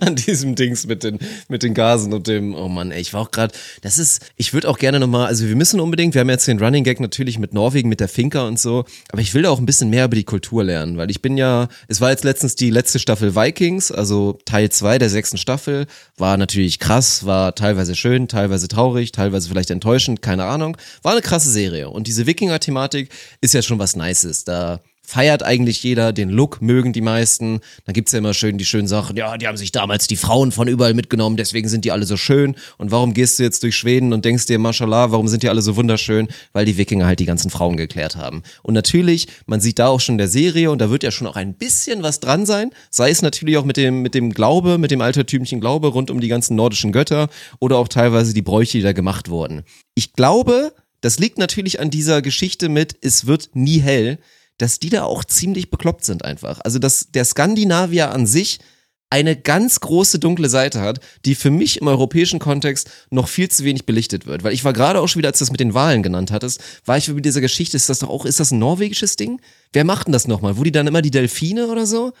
[0.00, 3.22] an diesem Dings mit den mit den Gasen und dem oh Mann, ey, ich war
[3.22, 6.20] auch gerade, das ist ich würde auch gerne noch mal, also wir müssen unbedingt, wir
[6.20, 9.32] haben jetzt den Running Gag natürlich mit Norwegen mit der Finca und so, aber ich
[9.34, 12.00] will da auch ein bisschen mehr über die Kultur lernen, weil ich bin ja, es
[12.00, 15.86] war jetzt letztens die letzte Staffel Vikings, also Teil zwei der sechsten Staffel,
[16.18, 21.22] war natürlich krass, war teilweise schön, teilweise traurig, teilweise vielleicht enttäuschend, keine Ahnung, war eine
[21.22, 23.08] krasse Serie und diese Wikinger Thematik
[23.40, 27.60] ist ja schon was Nices, da feiert eigentlich jeder, den Look mögen die meisten.
[27.84, 30.52] Dann gibt's ja immer schön die schönen Sachen, ja, die haben sich damals die Frauen
[30.52, 32.54] von überall mitgenommen, deswegen sind die alle so schön.
[32.78, 35.62] Und warum gehst du jetzt durch Schweden und denkst dir, Mashallah, warum sind die alle
[35.62, 36.28] so wunderschön?
[36.52, 38.42] Weil die Wikinger halt die ganzen Frauen geklärt haben.
[38.62, 41.26] Und natürlich, man sieht da auch schon in der Serie, und da wird ja schon
[41.26, 44.78] auch ein bisschen was dran sein, sei es natürlich auch mit dem, mit dem Glaube,
[44.78, 48.78] mit dem altertümlichen Glaube rund um die ganzen nordischen Götter oder auch teilweise die Bräuche,
[48.78, 49.62] die da gemacht wurden.
[49.94, 54.18] Ich glaube, das liegt natürlich an dieser Geschichte mit, es wird nie hell,
[54.58, 56.60] dass die da auch ziemlich bekloppt sind einfach.
[56.60, 58.60] Also dass der Skandinavier an sich
[59.12, 63.62] eine ganz große dunkle Seite hat, die für mich im europäischen Kontext noch viel zu
[63.62, 64.42] wenig belichtet wird.
[64.42, 66.62] Weil ich war gerade auch schon wieder, als du das mit den Wahlen genannt hattest,
[66.86, 69.42] war ich über dieser Geschichte, ist das doch auch, ist das ein norwegisches Ding?
[69.74, 70.56] Wer macht denn das nochmal?
[70.56, 72.14] Wo die dann immer die Delfine oder so?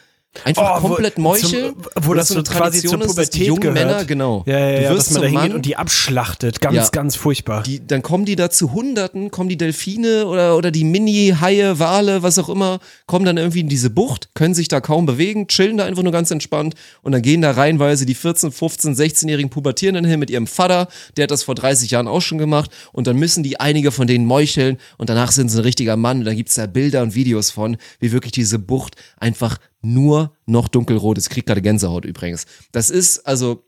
[0.44, 1.76] Einfach Oh, wo- komplett Meuchel, zum-
[2.08, 3.74] wo das so quasi zur ist, dass die Pubertät jungen gehört.
[3.74, 4.42] Männer, genau.
[4.46, 6.60] Ja, ja, du ja, wirst dass man da zum Mann, und die abschlachtet.
[6.62, 6.88] Ganz, Ja.
[6.90, 7.62] ganz furchtbar.
[7.64, 12.22] die, dann kommen die da zu Hunderten, kommen die Delfine oder, oder die Mini-Haie, Wale,
[12.22, 15.76] was auch immer, kommen dann irgendwie in diese Bucht, können sich da kaum bewegen, chillen
[15.76, 20.06] da einfach nur ganz entspannt und dann gehen da reihenweise die 14, 15, 16-jährigen Pubertierenden
[20.06, 23.16] hin mit ihrem Vater, der hat das vor 30 Jahren auch schon gemacht und dann
[23.18, 26.36] müssen die einige von denen meucheln und danach sind sie ein richtiger Mann und dann
[26.36, 31.26] gibt's da Bilder und Videos von, wie wirklich diese Bucht einfach nur noch dunkelrot ist.
[31.26, 32.46] Ich krieg gerade Gänsehaut übrigens.
[32.70, 33.64] Das ist, also,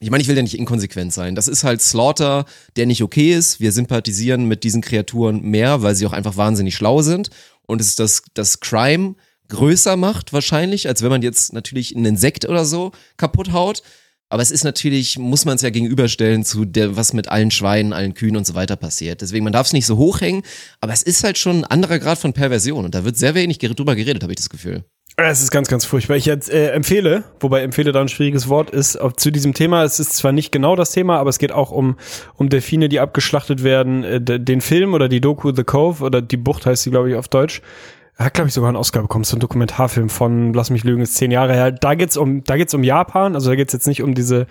[0.00, 1.34] ich meine, ich will ja nicht inkonsequent sein.
[1.34, 3.60] Das ist halt Slaughter, der nicht okay ist.
[3.60, 7.30] Wir sympathisieren mit diesen Kreaturen mehr, weil sie auch einfach wahnsinnig schlau sind.
[7.66, 9.14] Und es ist das, das Crime
[9.48, 13.82] größer macht wahrscheinlich, als wenn man jetzt natürlich einen Insekt oder so kaputt haut.
[14.30, 17.94] Aber es ist natürlich, muss man es ja gegenüberstellen zu der, was mit allen Schweinen,
[17.94, 19.22] allen Kühen und so weiter passiert.
[19.22, 20.42] Deswegen, man darf es nicht so hochhängen,
[20.80, 23.58] aber es ist halt schon ein anderer Grad von Perversion und da wird sehr wenig
[23.58, 24.84] drüber geredet, habe ich das Gefühl.
[25.20, 26.16] Es ist ganz, ganz furchtbar.
[26.16, 29.82] Ich äh, empfehle, wobei empfehle da ein schwieriges Wort ist, auch zu diesem Thema.
[29.82, 31.96] Es ist zwar nicht genau das Thema, aber es geht auch um,
[32.36, 34.04] um Delfine, die abgeschlachtet werden.
[34.04, 37.16] Äh, den Film oder die Doku The Cove oder die Bucht heißt sie, glaube ich,
[37.16, 37.62] auf Deutsch.
[38.18, 39.22] Hat, glaube ich, sogar einen Oscar bekommen.
[39.22, 41.70] So ein Dokumentarfilm von, lass mich lügen, ist zehn Jahre her.
[41.70, 43.36] Da geht's um, da geht's um Japan.
[43.36, 44.48] Also da geht's jetzt nicht um diese,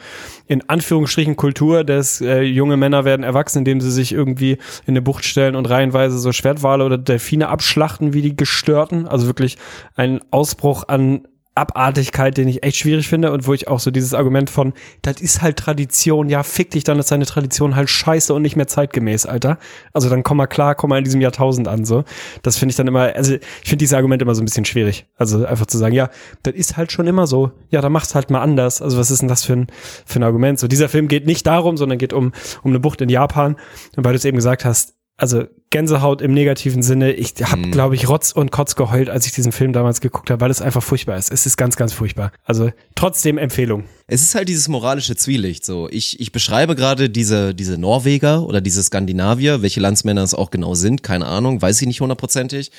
[0.48, 4.54] in Anführungsstrichen, Kultur, dass äh, junge Männer werden erwachsen, indem sie sich irgendwie
[4.86, 9.06] in eine Bucht stellen und reihenweise so Schwertwale oder Delfine abschlachten wie die Gestörten.
[9.06, 9.58] Also wirklich
[9.98, 14.14] ein Ausbruch an Abartigkeit, den ich echt schwierig finde und wo ich auch so dieses
[14.14, 18.34] Argument von, das ist halt Tradition, ja, fick dich, dann ist deine Tradition halt scheiße
[18.34, 19.58] und nicht mehr zeitgemäß, Alter.
[19.94, 22.04] Also dann komm mal klar, komm mal in diesem Jahrtausend an, so.
[22.44, 25.08] Das finde ich dann immer, also ich finde dieses Argument immer so ein bisschen schwierig.
[25.18, 26.10] Also einfach zu sagen, ja,
[26.44, 27.52] das ist halt schon immer so.
[27.70, 28.82] Ja, dann mach's halt mal anders.
[28.82, 29.68] Also was ist denn das für ein,
[30.06, 30.60] für ein Argument?
[30.60, 32.32] So, dieser Film geht nicht darum, sondern geht um,
[32.64, 33.56] um eine Bucht in Japan.
[33.96, 37.12] Und weil du es eben gesagt hast, also Gänsehaut im negativen Sinne.
[37.14, 37.72] Ich habe, Mhm.
[37.72, 40.62] glaube ich, Rotz und Kotz geheult, als ich diesen Film damals geguckt habe, weil es
[40.62, 41.32] einfach furchtbar ist.
[41.32, 42.32] Es ist ganz, ganz furchtbar.
[42.46, 43.84] Also trotzdem Empfehlung.
[44.08, 45.66] Es ist halt dieses moralische Zwielicht.
[45.66, 50.52] So, ich, ich beschreibe gerade diese, diese Norweger oder diese Skandinavier, welche Landsmänner es auch
[50.52, 52.72] genau sind, keine Ahnung, weiß ich nicht hundertprozentig.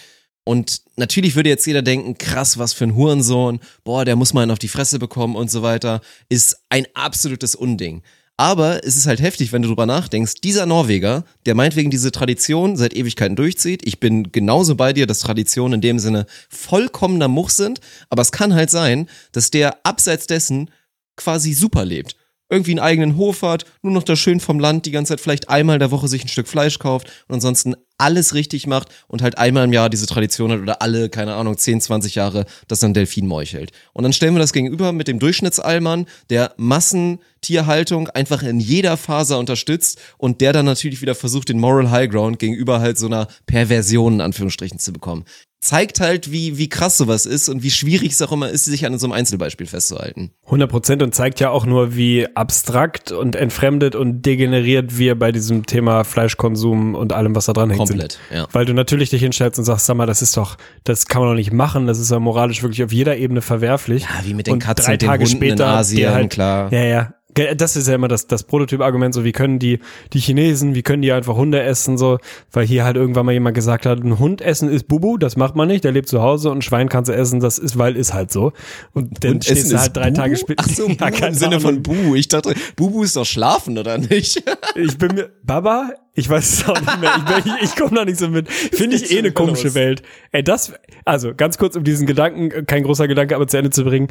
[0.45, 4.41] Und natürlich würde jetzt jeder denken, krass, was für ein Hurensohn, boah, der muss mal
[4.43, 8.03] einen auf die Fresse bekommen und so weiter, ist ein absolutes Unding.
[8.41, 12.77] Aber es ist halt heftig, wenn du drüber nachdenkst, dieser Norweger, der meinetwegen diese Tradition
[12.77, 13.85] seit Ewigkeiten durchzieht.
[13.85, 17.81] Ich bin genauso bei dir, dass Traditionen in dem Sinne vollkommener Much sind.
[18.11, 20.71] Aber es kann halt sein, dass der abseits dessen
[21.17, 22.17] quasi super lebt
[22.51, 25.51] irgendwie einen eigenen Hof hat, nur noch da schön vom Land die ganze Zeit vielleicht
[25.51, 29.39] einmal der Woche sich ein Stück Fleisch kauft und ansonsten alles richtig macht und halt
[29.39, 32.95] einmal im Jahr diese Tradition hat oder alle, keine Ahnung, 10, 20 Jahre, dass dann
[32.95, 33.73] Delfin meuchelt.
[33.93, 39.39] Und dann stellen wir das gegenüber mit dem Durchschnittsalmann, der Massentierhaltung einfach in jeder Faser
[39.39, 43.27] unterstützt und der dann natürlich wieder versucht, den Moral High Ground gegenüber halt so einer
[43.47, 45.25] Perversion in Anführungsstrichen zu bekommen
[45.61, 48.87] zeigt halt, wie, wie krass sowas ist und wie schwierig es auch immer ist, sich
[48.87, 50.31] an so einem Einzelbeispiel festzuhalten.
[50.45, 55.33] 100 Prozent und zeigt ja auch nur, wie abstrakt und entfremdet und degeneriert wir bei
[55.33, 57.79] diesem Thema Fleischkonsum und allem, was da dran hängt.
[57.79, 58.39] Komplett, sind.
[58.39, 58.47] ja.
[58.53, 61.31] Weil du natürlich dich hinstellst und sagst, sag mal, das ist doch, das kann man
[61.31, 64.03] doch nicht machen, das ist ja moralisch wirklich auf jeder Ebene verwerflich.
[64.05, 66.73] Ja, wie mit den und Katzen drei und Tage später, in Asien, halt, klar.
[66.73, 67.15] Ja, ja,
[67.57, 69.79] das ist ja immer das, das Prototyp-Argument, so wie können die,
[70.13, 72.19] die Chinesen, wie können die einfach Hunde essen, so,
[72.53, 75.57] weil hier halt irgendwann mal jemand gesagt hat, ein Hund essen ist Bubu, das macht
[75.57, 77.97] man nicht, der lebt zu Hause und ein Schwein kannst du essen, das ist, weil
[77.97, 78.53] ist halt so.
[78.93, 80.17] Und dann Und stehst du halt drei Bubu?
[80.21, 80.65] Tage später.
[80.67, 82.15] Ach so, Bubu Ja, im Sinne von Bu.
[82.15, 84.43] Ich dachte, Bubu ist doch schlafen, oder nicht?
[84.75, 87.11] Ich bin mir, Baba, ich weiß es auch nicht mehr.
[87.19, 88.49] Ich, bin- ich, ich komme da nicht so mit.
[88.53, 90.03] Finde ich eh eine komische Welt.
[90.31, 90.73] Ey, das,
[91.05, 94.09] also ganz kurz, um diesen Gedanken, kein großer Gedanke, aber zu Ende zu bringen,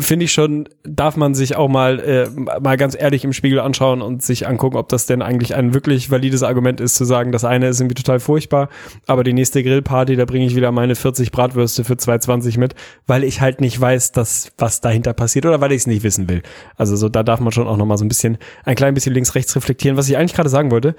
[0.00, 4.02] finde ich schon, darf man sich auch mal, äh, mal ganz ehrlich im Spiegel anschauen
[4.02, 7.44] und sich angucken, ob das denn eigentlich ein wirklich valides Argument ist, zu sagen, das
[7.44, 8.68] eine ist irgendwie total furchtbar,
[9.06, 12.74] aber die nächste Grillparty, da bringe ich wieder meine 40 Bratwürste für 2,20 mit,
[13.06, 16.28] weil ich halt nicht weiß, dass, was dahinter passiert oder weil ich es nicht wissen
[16.28, 16.42] will.
[16.76, 19.14] Also so, da darf man schon auch noch mal so ein bisschen, ein klein bisschen
[19.14, 19.96] links, rechts reflektieren.
[19.96, 20.94] Was ich eigentlich gerade sagen wollte,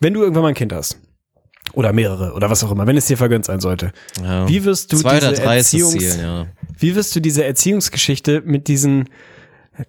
[0.00, 1.00] wenn du irgendwann mal ein Kind hast,
[1.78, 4.48] oder mehrere, oder was auch immer, wenn es dir vergönnt sein sollte, Ja.
[4.48, 6.46] wie wirst du Zwei diese Erziehungs Ziel, ja.
[6.76, 9.04] wie wirst du diese Erziehungsgeschichte mit diesen,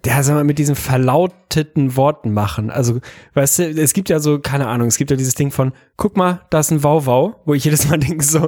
[0.06, 2.70] ja, sag mal, mit diesen verlauteten Worten machen?
[2.70, 3.00] Also,
[3.34, 6.16] weißt du, es gibt ja so, keine Ahnung, es gibt ja dieses Ding von, guck
[6.16, 8.46] mal, da ist ein Wauwau, wo ich jedes Mal denke so,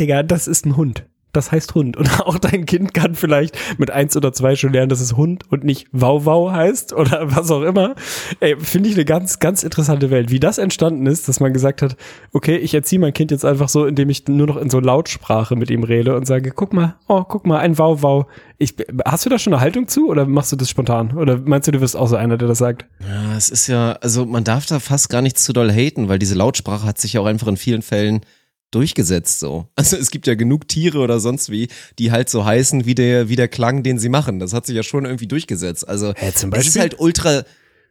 [0.00, 1.04] Digga, das ist ein Hund.
[1.36, 1.98] Das heißt Hund.
[1.98, 5.44] Und auch dein Kind kann vielleicht mit eins oder zwei schon lernen, dass es Hund
[5.50, 7.94] und nicht Wauwau heißt oder was auch immer.
[8.40, 10.30] Ey, finde ich eine ganz, ganz interessante Welt.
[10.30, 11.96] Wie das entstanden ist, dass man gesagt hat,
[12.32, 15.56] okay, ich erziehe mein Kind jetzt einfach so, indem ich nur noch in so Lautsprache
[15.56, 18.26] mit ihm rede und sage, guck mal, oh, guck mal, ein Wauwau.
[18.56, 21.18] Ich, hast du da schon eine Haltung zu oder machst du das spontan?
[21.18, 22.86] Oder meinst du, du wirst auch so einer, der das sagt?
[23.06, 26.18] Ja, es ist ja, also man darf da fast gar nicht zu doll haten, weil
[26.18, 28.22] diese Lautsprache hat sich ja auch einfach in vielen Fällen
[28.70, 29.68] durchgesetzt so.
[29.76, 33.28] Also es gibt ja genug Tiere oder sonst wie, die halt so heißen wie der,
[33.28, 34.38] wie der Klang, den sie machen.
[34.38, 35.88] Das hat sich ja schon irgendwie durchgesetzt.
[35.88, 36.80] Also Hä, zum es ist Beispiel?
[36.82, 37.32] halt ultra,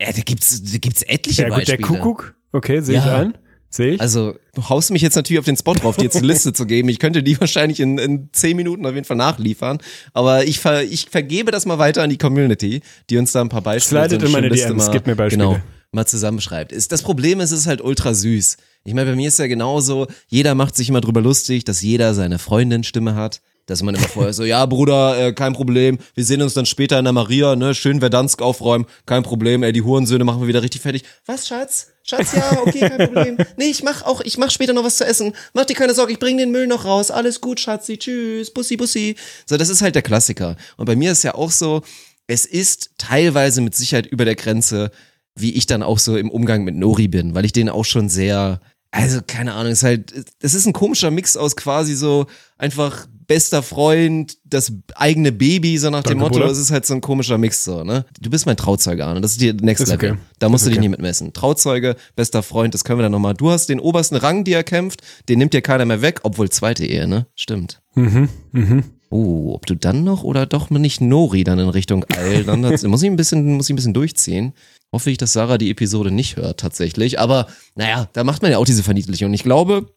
[0.01, 1.99] ja, da gibt's, da gibt's etliche Ja, gut, der Beispiele.
[1.99, 2.35] Kuckuck.
[2.51, 3.19] Okay, sehe ich Ja.
[3.19, 3.37] ein.
[3.69, 3.99] Sehe ich.
[4.01, 6.65] Also, du haust mich jetzt natürlich auf den Spot drauf, dir jetzt eine Liste zu
[6.65, 6.87] geben.
[6.87, 9.79] Ich könnte die wahrscheinlich in, in zehn Minuten auf jeden Fall nachliefern.
[10.13, 13.49] Aber ich, ver, ich vergebe das mal weiter an die Community, die uns da ein
[13.49, 15.43] paar Beispiele Slidet so in meine Liste DMs, mal, mir Beispiele.
[15.45, 15.59] Genau,
[15.91, 16.71] mal zusammenschreibt.
[16.71, 18.55] Ist, das Problem ist, es ist halt ultra süß.
[18.87, 22.13] Ich meine, bei mir ist ja genauso, jeder macht sich immer drüber lustig, dass jeder
[22.13, 23.41] seine Freundin-Stimme hat.
[23.65, 26.99] Dass man immer vorher so, ja, Bruder, äh, kein Problem, wir sehen uns dann später
[26.99, 30.61] in der Maria, ne, schön Verdansk aufräumen, kein Problem, ey, die Hurensöhne machen wir wieder
[30.61, 31.01] richtig fertig.
[31.25, 31.87] Was, Schatz?
[32.03, 33.37] Schatz, ja, okay, kein Problem.
[33.57, 35.33] Nee, ich mach auch, ich mach später noch was zu essen.
[35.55, 37.09] Mach dir keine Sorge, ich bring den Müll noch raus.
[37.09, 39.15] Alles gut, Schatzi, tschüss, Bussi, Bussi.
[39.47, 40.57] So, das ist halt der Klassiker.
[40.77, 41.81] Und bei mir ist ja auch so,
[42.27, 44.91] es ist teilweise mit Sicherheit über der Grenze,
[45.33, 48.09] wie ich dann auch so im Umgang mit Nori bin, weil ich den auch schon
[48.09, 48.61] sehr,
[48.95, 52.27] also keine Ahnung, ist halt, es ist ein komischer Mix aus quasi so
[52.57, 56.51] einfach bester Freund, das eigene Baby, so nach dem Danke, Motto, Bruder.
[56.51, 58.05] es ist halt so ein komischer Mix so, ne?
[58.21, 60.11] Du bist mein Trauzeuge, Arne, das ist die Next Ist Level.
[60.11, 60.19] okay.
[60.39, 60.87] Da musst Ist du dich okay.
[60.87, 61.33] nicht mitmessen.
[61.33, 63.33] Trauzeuge, bester Freund, das können wir dann nochmal.
[63.33, 66.49] Du hast den obersten Rang, die er kämpft, den nimmt dir keiner mehr weg, obwohl
[66.49, 67.25] zweite Ehe, ne?
[67.35, 67.81] Stimmt.
[67.95, 68.83] Mhm, mhm.
[69.09, 73.03] Oh, ob du dann noch oder doch nicht Nori dann in Richtung Eil, dann muss
[73.03, 74.53] ich ein bisschen, muss ich ein bisschen durchziehen.
[74.91, 77.19] Hoffe ich, dass Sarah die Episode nicht hört tatsächlich.
[77.19, 79.27] Aber naja, da macht man ja auch diese Verniedlichung.
[79.27, 79.94] Und ich glaube,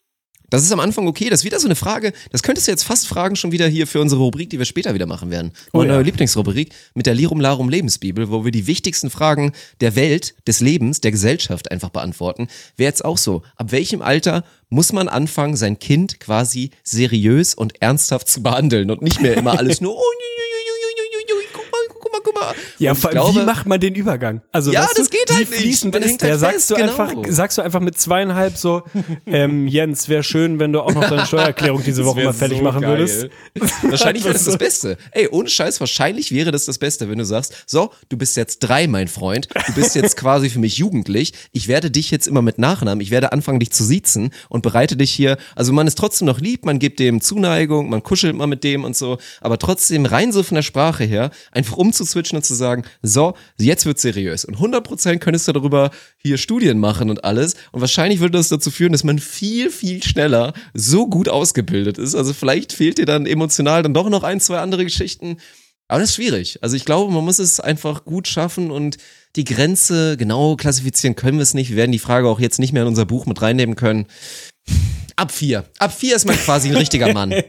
[0.50, 1.28] das ist am Anfang okay.
[1.30, 2.12] Das ist wieder so eine Frage.
[2.30, 4.94] Das könntest du jetzt fast fragen, schon wieder hier für unsere Rubrik, die wir später
[4.94, 5.52] wieder machen werden.
[5.72, 5.94] Oh Meine ja.
[5.96, 10.61] neue Lieblingsrubrik mit der Lirum Larum Lebensbibel, wo wir die wichtigsten Fragen der Welt, des
[10.61, 12.48] Lebens, der Gesellschaft einfach beantworten.
[12.76, 13.42] Wäre jetzt auch so.
[13.56, 19.02] Ab welchem Alter muss man anfangen, sein Kind quasi seriös und ernsthaft zu behandeln und
[19.02, 20.02] nicht mehr immer alles nur, oh,
[22.40, 22.55] mal.
[22.79, 24.42] Ja, vor allem, glaube, wie macht man den Übergang?
[24.53, 25.85] Also, Ja, das du, geht halt nicht.
[25.85, 26.96] Man ist hängt halt Sagst fest, du genau.
[26.96, 28.83] einfach, sagst du einfach mit zweieinhalb so,
[29.27, 32.64] ähm, Jens, wäre schön, wenn du auch noch deine Steuererklärung diese Woche mal fertig so
[32.64, 32.98] machen geil.
[32.98, 33.29] würdest.
[33.83, 34.96] Wahrscheinlich wäre das das Beste.
[35.12, 38.61] Ey, ohne Scheiß, wahrscheinlich wäre das das Beste, wenn du sagst, so, du bist jetzt
[38.61, 42.42] drei, mein Freund, du bist jetzt quasi für mich jugendlich, ich werde dich jetzt immer
[42.42, 45.96] mit Nachnamen, ich werde anfangen, dich zu siezen und bereite dich hier, also man ist
[45.98, 49.59] trotzdem noch lieb, man gibt dem Zuneigung, man kuschelt mal mit dem und so, aber
[49.59, 53.86] trotzdem rein so von der Sprache her, einfach umzuswitchen switchen und zu sagen, so, jetzt
[53.86, 54.44] wird seriös.
[54.44, 57.54] Und 100% könntest du darüber hier Studien machen und alles.
[57.72, 62.14] Und wahrscheinlich würde das dazu führen, dass man viel, viel schneller so gut ausgebildet ist.
[62.14, 65.38] Also vielleicht fehlt dir dann emotional dann doch noch ein, zwei andere Geschichten.
[65.88, 66.58] Aber das ist schwierig.
[66.62, 68.98] Also ich glaube, man muss es einfach gut schaffen und
[69.36, 71.70] die Grenze genau klassifizieren können wir es nicht.
[71.70, 74.06] Wir werden die Frage auch jetzt nicht mehr in unser Buch mit reinnehmen können.
[75.16, 75.64] Ab vier.
[75.78, 77.34] Ab vier ist man quasi ein richtiger Mann.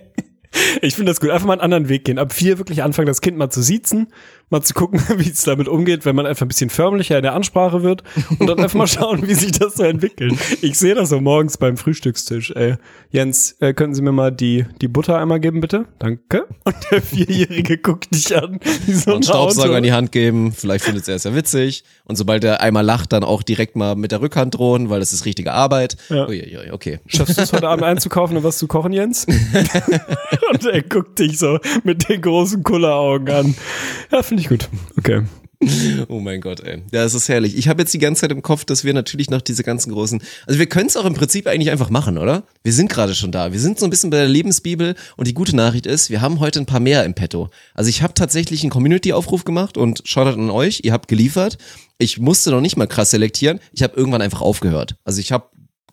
[0.81, 1.29] Ich finde das gut.
[1.29, 2.17] Einfach mal einen anderen Weg gehen.
[2.17, 4.07] Ab vier wirklich anfangen, das Kind mal zu siezen,
[4.49, 7.33] mal zu gucken, wie es damit umgeht, wenn man einfach ein bisschen förmlicher in der
[7.33, 8.03] Ansprache wird
[8.39, 10.33] und dann einfach mal schauen, wie sich das so entwickelt.
[10.61, 12.51] Ich sehe das so morgens beim Frühstückstisch.
[12.51, 12.75] Ey,
[13.11, 15.85] Jens, äh, könnten Sie mir mal die, die Butter einmal geben, bitte?
[15.99, 16.47] Danke.
[16.63, 18.59] Und der Vierjährige guckt dich an.
[18.85, 19.77] Wie so Und Staubsauger Auto.
[19.77, 20.51] in die Hand geben.
[20.51, 21.83] Vielleicht findet er es ja witzig.
[22.05, 25.13] Und sobald er einmal lacht, dann auch direkt mal mit der Rückhand drohen, weil das
[25.13, 25.97] ist richtige Arbeit.
[26.09, 26.27] Ja.
[26.27, 26.99] Uiuiui, okay.
[27.07, 29.25] Schaffst du es heute Abend einzukaufen und was zu kochen, Jens?
[30.51, 33.55] und er guckt dich so mit den großen Kulleraugen an.
[34.11, 34.69] Ja, finde ich gut.
[34.97, 35.23] Okay.
[36.07, 36.83] Oh mein Gott, ey.
[36.93, 37.57] Ja, es ist herrlich.
[37.57, 40.21] Ich habe jetzt die ganze Zeit im Kopf, dass wir natürlich noch diese ganzen großen.
[40.47, 42.43] Also wir können es auch im Prinzip eigentlich einfach machen, oder?
[42.63, 43.51] Wir sind gerade schon da.
[43.51, 46.39] Wir sind so ein bisschen bei der Lebensbibel und die gute Nachricht ist, wir haben
[46.39, 47.49] heute ein paar mehr im Petto.
[47.73, 51.57] Also ich habe tatsächlich einen Community-Aufruf gemacht und Shoutout an euch, ihr habt geliefert.
[51.97, 53.59] Ich musste noch nicht mal krass selektieren.
[53.73, 54.95] Ich habe irgendwann einfach aufgehört.
[55.03, 55.49] Also ich habe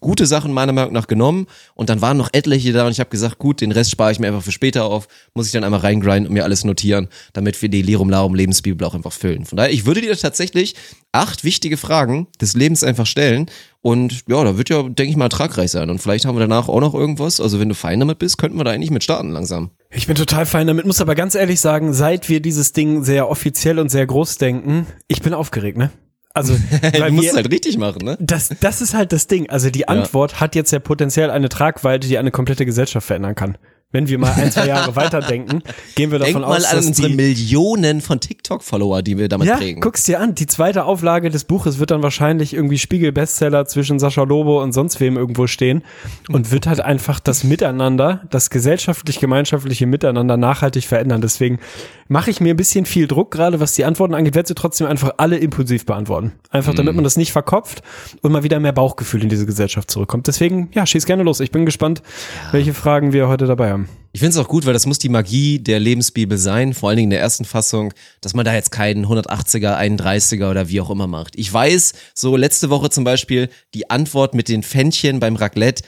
[0.06, 3.10] gute Sachen meiner Meinung nach genommen und dann waren noch etliche da und ich habe
[3.10, 5.80] gesagt, gut, den Rest spare ich mir einfach für später auf, muss ich dann einmal
[5.80, 9.46] reingrinden und mir alles notieren, damit wir die Lirum Larum Lebensbibel auch einfach füllen.
[9.46, 10.76] Von daher, ich würde dir tatsächlich
[11.10, 13.50] acht wichtige Fragen des Lebens einfach stellen
[13.82, 16.68] und ja, da wird ja, denke ich mal, ertragreich sein und vielleicht haben wir danach
[16.68, 19.32] auch noch irgendwas, also wenn du fein damit bist, könnten wir da eigentlich mit starten
[19.32, 19.70] langsam.
[19.90, 23.28] Ich bin total fein damit, muss aber ganz ehrlich sagen, seit wir dieses Ding sehr
[23.28, 25.90] offiziell und sehr groß denken, ich bin aufgeregt, ne?
[26.36, 26.54] Also,
[26.92, 28.16] du musst wir, es halt richtig machen, ne?
[28.20, 29.48] das, das ist halt das Ding.
[29.48, 33.56] Also die Antwort hat jetzt ja potenziell eine Tragweite, die eine komplette Gesellschaft verändern kann.
[33.92, 35.62] Wenn wir mal ein, zwei Jahre weiterdenken,
[35.94, 39.28] gehen wir davon Denk mal aus, an dass unsere die, Millionen von TikTok-Follower, die wir
[39.28, 39.80] damit ja, prägen.
[39.80, 40.34] guck's dir an.
[40.34, 44.98] Die zweite Auflage des Buches wird dann wahrscheinlich irgendwie Spiegel-Bestseller zwischen Sascha Lobo und sonst
[44.98, 45.84] wem irgendwo stehen
[46.28, 51.20] und wird halt einfach das Miteinander, das gesellschaftlich-gemeinschaftliche Miteinander nachhaltig verändern.
[51.20, 51.60] Deswegen
[52.08, 54.88] mache ich mir ein bisschen viel Druck, gerade was die Antworten angeht, werde sie trotzdem
[54.88, 56.32] einfach alle impulsiv beantworten.
[56.50, 57.82] Einfach damit man das nicht verkopft
[58.20, 60.26] und mal wieder mehr Bauchgefühl in diese Gesellschaft zurückkommt.
[60.26, 61.38] Deswegen, ja, schieß gerne los.
[61.38, 62.02] Ich bin gespannt,
[62.50, 63.75] welche Fragen wir heute dabei haben.
[64.12, 66.96] Ich finde es auch gut, weil das muss die Magie der Lebensbibel sein, vor allen
[66.96, 70.88] Dingen in der ersten Fassung, dass man da jetzt keinen 180er, 31er oder wie auch
[70.88, 71.38] immer macht.
[71.38, 75.84] Ich weiß, so letzte Woche zum Beispiel, die Antwort mit den Fännchen beim Raclette,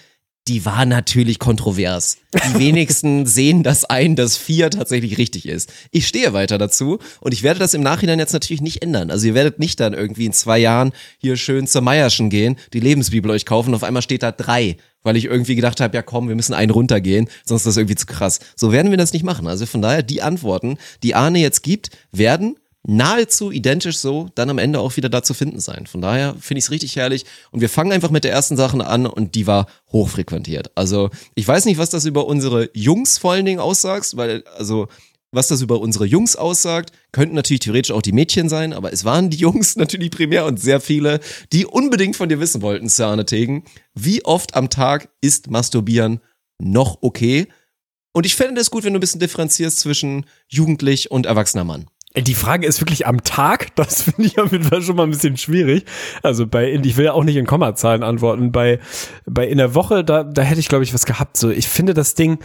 [0.48, 2.16] die war natürlich kontrovers.
[2.34, 5.70] Die wenigsten sehen das ein, dass vier tatsächlich richtig ist.
[5.90, 9.10] Ich stehe weiter dazu und ich werde das im Nachhinein jetzt natürlich nicht ändern.
[9.10, 12.80] Also ihr werdet nicht dann irgendwie in zwei Jahren hier schön zur Meierschen gehen, die
[12.80, 16.02] Lebensbibel euch kaufen und auf einmal steht da drei, weil ich irgendwie gedacht habe, ja
[16.02, 18.40] komm, wir müssen einen runtergehen, sonst ist das irgendwie zu krass.
[18.56, 19.46] So werden wir das nicht machen.
[19.46, 24.58] Also von daher, die Antworten, die Arne jetzt gibt, werden nahezu identisch so dann am
[24.58, 25.86] Ende auch wieder da zu finden sein.
[25.86, 27.24] Von daher finde ich es richtig herrlich.
[27.50, 30.70] Und wir fangen einfach mit der ersten Sache an und die war hochfrequentiert.
[30.74, 34.88] Also ich weiß nicht, was das über unsere Jungs vor allen Dingen aussagt, weil, also
[35.30, 39.04] was das über unsere Jungs aussagt, könnten natürlich theoretisch auch die Mädchen sein, aber es
[39.04, 41.20] waren die Jungs natürlich primär und sehr viele,
[41.52, 43.64] die unbedingt von dir wissen wollten, Sir Arne Tegen,
[43.94, 46.20] wie oft am Tag ist Masturbieren
[46.58, 47.46] noch okay?
[48.12, 51.86] Und ich fände es gut, wenn du ein bisschen differenzierst zwischen jugendlich und erwachsener Mann.
[52.20, 55.10] Die Frage ist wirklich am Tag, das finde ich auf jeden Fall schon mal ein
[55.10, 55.84] bisschen schwierig.
[56.22, 58.52] Also bei, ich will ja auch nicht in Kommazahlen antworten.
[58.52, 58.78] Bei,
[59.26, 61.36] bei in der Woche, da, da hätte ich glaube ich was gehabt.
[61.36, 62.38] So, ich finde das Ding,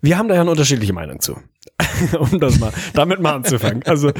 [0.00, 1.36] wir haben da ja eine unterschiedliche Meinung zu.
[2.18, 3.82] um das mal, damit mal anzufangen.
[3.84, 4.12] Also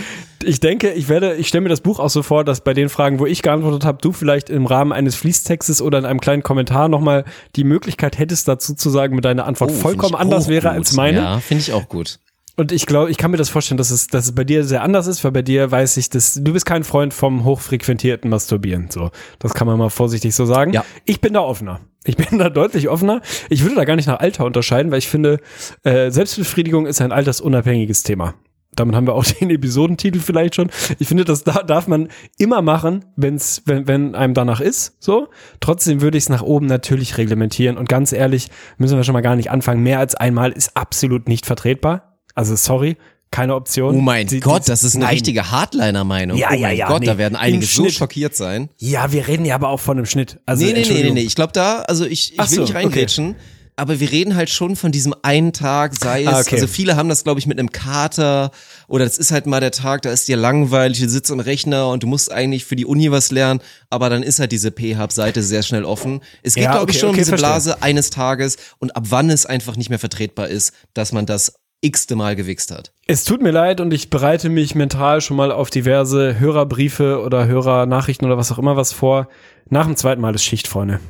[0.42, 2.88] ich denke, ich werde, ich stelle mir das Buch auch so vor, dass bei den
[2.88, 6.42] Fragen, wo ich geantwortet habe, du vielleicht im Rahmen eines Fließtextes oder in einem kleinen
[6.42, 10.70] Kommentar nochmal die Möglichkeit hättest, dazu zu sagen, mit deiner Antwort Oh, vollkommen anders wäre
[10.70, 11.18] als meine.
[11.18, 12.18] Ja, finde ich auch gut.
[12.56, 14.82] Und ich glaube, ich kann mir das vorstellen, dass es, dass es bei dir sehr
[14.82, 18.90] anders ist, weil bei dir weiß ich, dass du bist kein Freund vom hochfrequentierten Masturbieren.
[18.90, 20.72] So, das kann man mal vorsichtig so sagen.
[20.72, 20.84] Ja.
[21.04, 21.80] Ich bin da offener.
[22.04, 23.22] Ich bin da deutlich offener.
[23.50, 25.40] Ich würde da gar nicht nach Alter unterscheiden, weil ich finde,
[25.82, 28.34] äh, Selbstbefriedigung ist ein altersunabhängiges Thema.
[28.76, 30.70] Damit haben wir auch den Episodentitel vielleicht schon.
[31.00, 34.96] Ich finde, das da, darf man immer machen, wenn's, wenn, wenn einem danach ist.
[35.00, 35.28] So.
[35.58, 37.76] Trotzdem würde ich es nach oben natürlich reglementieren.
[37.76, 39.82] Und ganz ehrlich, müssen wir schon mal gar nicht anfangen.
[39.82, 42.13] Mehr als einmal ist absolut nicht vertretbar.
[42.34, 42.96] Also sorry,
[43.30, 43.96] keine Option.
[43.96, 45.14] Oh mein Sie- Gott, das ist eine Nein.
[45.14, 46.36] richtige Hardliner-Meinung.
[46.38, 47.06] Ja, oh ja, mein ja, Gott, nee.
[47.06, 47.94] da werden einige so Schnitt.
[47.94, 48.68] schockiert sein.
[48.78, 50.38] Ja, wir reden ja aber auch von einem Schnitt.
[50.46, 51.20] Also, nee, nee, nee, nee, nee.
[51.22, 53.34] Ich glaube da, also ich, ich Ach will so, nicht reingrätschen,
[53.76, 56.54] aber wir reden halt schon von diesem einen Tag, sei es, Ah, okay.
[56.54, 58.52] also viele haben das, glaube ich, mit einem Kater
[58.86, 61.88] oder das ist halt mal der Tag, da ist dir langweilig, du sitzt am Rechner
[61.88, 65.42] und du musst eigentlich für die Uni was lernen, aber dann ist halt diese P-Hub-Seite
[65.42, 66.20] sehr schnell offen.
[66.44, 67.48] Es geht, Ja, glaube ich, okay, schon um okay, diese verstehe.
[67.48, 71.54] Blase eines Tages und ab wann es einfach nicht mehr vertretbar ist, dass man das
[71.84, 72.92] x-te Mal gewichst hat.
[73.06, 77.46] Es tut mir leid und ich bereite mich mental schon mal auf diverse Hörerbriefe oder
[77.46, 79.28] Hörernachrichten oder was auch immer was vor.
[79.68, 81.00] Nach dem zweiten Mal ist Schicht, Freunde.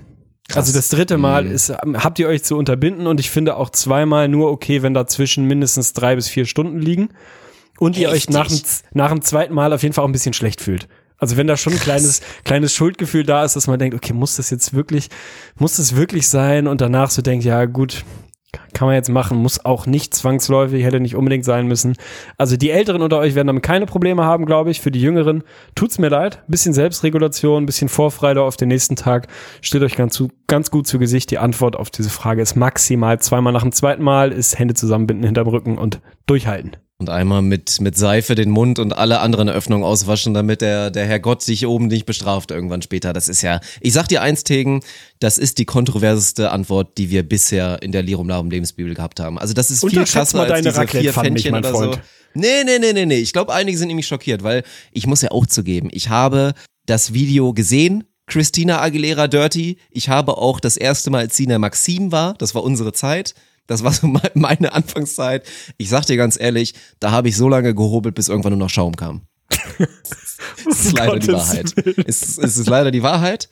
[0.52, 4.28] Also das dritte Mal ist, habt ihr euch zu unterbinden und ich finde auch zweimal
[4.28, 7.08] nur okay, wenn dazwischen mindestens drei bis vier Stunden liegen
[7.78, 8.60] und ihr euch nach dem,
[8.92, 10.86] nach dem zweiten Mal auf jeden Fall auch ein bisschen schlecht fühlt.
[11.16, 14.36] Also wenn da schon ein kleines, kleines Schuldgefühl da ist, dass man denkt, okay, muss
[14.36, 15.08] das jetzt wirklich,
[15.56, 18.04] muss das wirklich sein und danach so denkt, ja gut,
[18.72, 21.96] kann man jetzt machen, muss auch nicht zwangsläufig, hätte nicht unbedingt sein müssen.
[22.38, 24.80] Also die Älteren unter euch werden damit keine Probleme haben, glaube ich.
[24.80, 26.42] Für die Jüngeren tut's mir leid.
[26.48, 29.28] Bisschen Selbstregulation, bisschen Vorfreude auf den nächsten Tag.
[29.60, 31.30] Steht euch ganz, ganz gut zu Gesicht.
[31.30, 35.24] Die Antwort auf diese Frage ist maximal zweimal nach dem zweiten Mal, ist Hände zusammenbinden
[35.24, 36.76] hinterm Rücken und durchhalten.
[36.98, 41.06] Und einmal mit, mit Seife den Mund und alle anderen Öffnungen auswaschen, damit der, der
[41.06, 43.12] Herr Gott sich oben nicht bestraft irgendwann später.
[43.12, 44.80] Das ist ja, ich sag dir eins, Tegen,
[45.18, 49.40] das ist die kontroverseste Antwort, die wir bisher in der Lirum Larum Lebensbibel gehabt haben.
[49.40, 51.92] Also das ist viel krasser mal als deine diese vier Raclette-Pfannen nicht, Pfännchen oder so.
[51.92, 52.02] Freund.
[52.34, 53.18] Nee, nee, nee, nee, nee.
[53.18, 56.54] Ich glaube, einige sind nämlich schockiert, weil ich muss ja auch zugeben, ich habe
[56.86, 59.78] das Video gesehen, Christina Aguilera Dirty.
[59.90, 62.92] Ich habe auch das erste Mal, als sie in der Maxim war, das war unsere
[62.92, 63.34] Zeit.
[63.66, 65.46] Das war so me- meine Anfangszeit.
[65.78, 68.70] Ich sag dir ganz ehrlich, da habe ich so lange gehobelt, bis irgendwann nur noch
[68.70, 69.22] Schaum kam.
[70.68, 71.74] Es ist leider die Wahrheit.
[72.06, 73.48] Es, ist- ist leider die Wahrheit.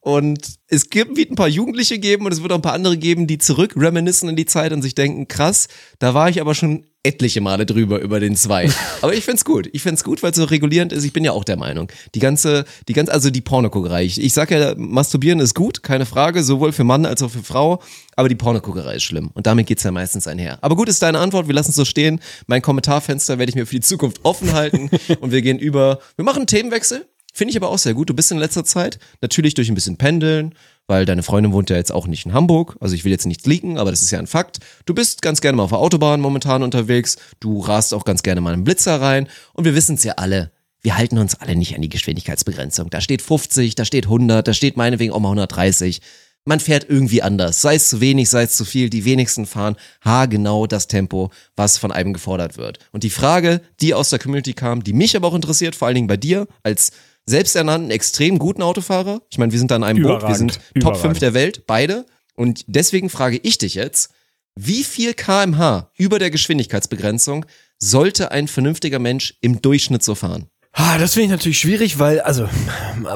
[0.00, 2.96] Und es gibt, wird ein paar Jugendliche geben und es wird auch ein paar andere
[2.96, 5.68] geben, die zurück reminiscen in die Zeit und sich denken, krass,
[5.98, 8.68] da war ich aber schon etliche Male drüber über den zwei.
[9.00, 9.68] Aber ich find's gut.
[9.72, 11.04] Ich find's gut, weil es so regulierend ist.
[11.04, 11.90] Ich bin ja auch der Meinung.
[12.14, 14.04] Die ganze, die ganze, also die Pornoguckerei.
[14.04, 17.42] Ich, ich sag ja, masturbieren ist gut, keine Frage, sowohl für Mann als auch für
[17.42, 17.82] Frau.
[18.16, 19.30] Aber die Pornoguckerei ist schlimm.
[19.32, 20.58] Und damit geht's ja meistens einher.
[20.60, 21.46] Aber gut ist deine Antwort.
[21.46, 22.20] Wir lassen es so stehen.
[22.46, 24.90] Mein Kommentarfenster werde ich mir für die Zukunft offen halten.
[25.20, 27.06] und wir gehen über, wir machen einen Themenwechsel.
[27.32, 28.10] Finde ich aber auch sehr gut.
[28.10, 30.54] Du bist in letzter Zeit natürlich durch ein bisschen Pendeln,
[30.90, 32.76] weil deine Freundin wohnt ja jetzt auch nicht in Hamburg.
[32.80, 34.58] Also ich will jetzt nichts leaken, aber das ist ja ein Fakt.
[34.86, 37.16] Du bist ganz gerne mal auf der Autobahn momentan unterwegs.
[37.38, 39.28] Du rast auch ganz gerne mal einen Blitzer rein.
[39.54, 40.50] Und wir wissen es ja alle.
[40.82, 42.90] Wir halten uns alle nicht an die Geschwindigkeitsbegrenzung.
[42.90, 46.00] Da steht 50, da steht 100, da steht meinetwegen auch mal 130.
[46.44, 47.62] Man fährt irgendwie anders.
[47.62, 48.90] Sei es zu wenig, sei es zu viel.
[48.90, 52.80] Die wenigsten fahren haargenau das Tempo, was von einem gefordert wird.
[52.90, 55.94] Und die Frage, die aus der Community kam, die mich aber auch interessiert, vor allen
[55.94, 56.90] Dingen bei dir als
[57.26, 59.22] selbsternannten, extrem guten Autofahrer.
[59.30, 61.22] Ich meine, wir sind da in einem Boot, wir Überragend, sind Top 5 überragend.
[61.22, 62.06] der Welt, beide.
[62.34, 64.12] Und deswegen frage ich dich jetzt,
[64.56, 67.46] wie viel kmh über der Geschwindigkeitsbegrenzung
[67.78, 70.46] sollte ein vernünftiger Mensch im Durchschnitt so fahren?
[70.72, 72.48] Ah, das finde ich natürlich schwierig, weil, also,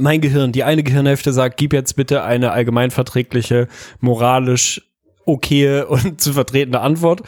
[0.01, 3.69] mein Gehirn, die eine Gehirnhälfte sagt, gib jetzt bitte eine allgemeinverträgliche,
[4.01, 4.83] moralisch
[5.25, 7.23] okaye und zu vertretende Antwort.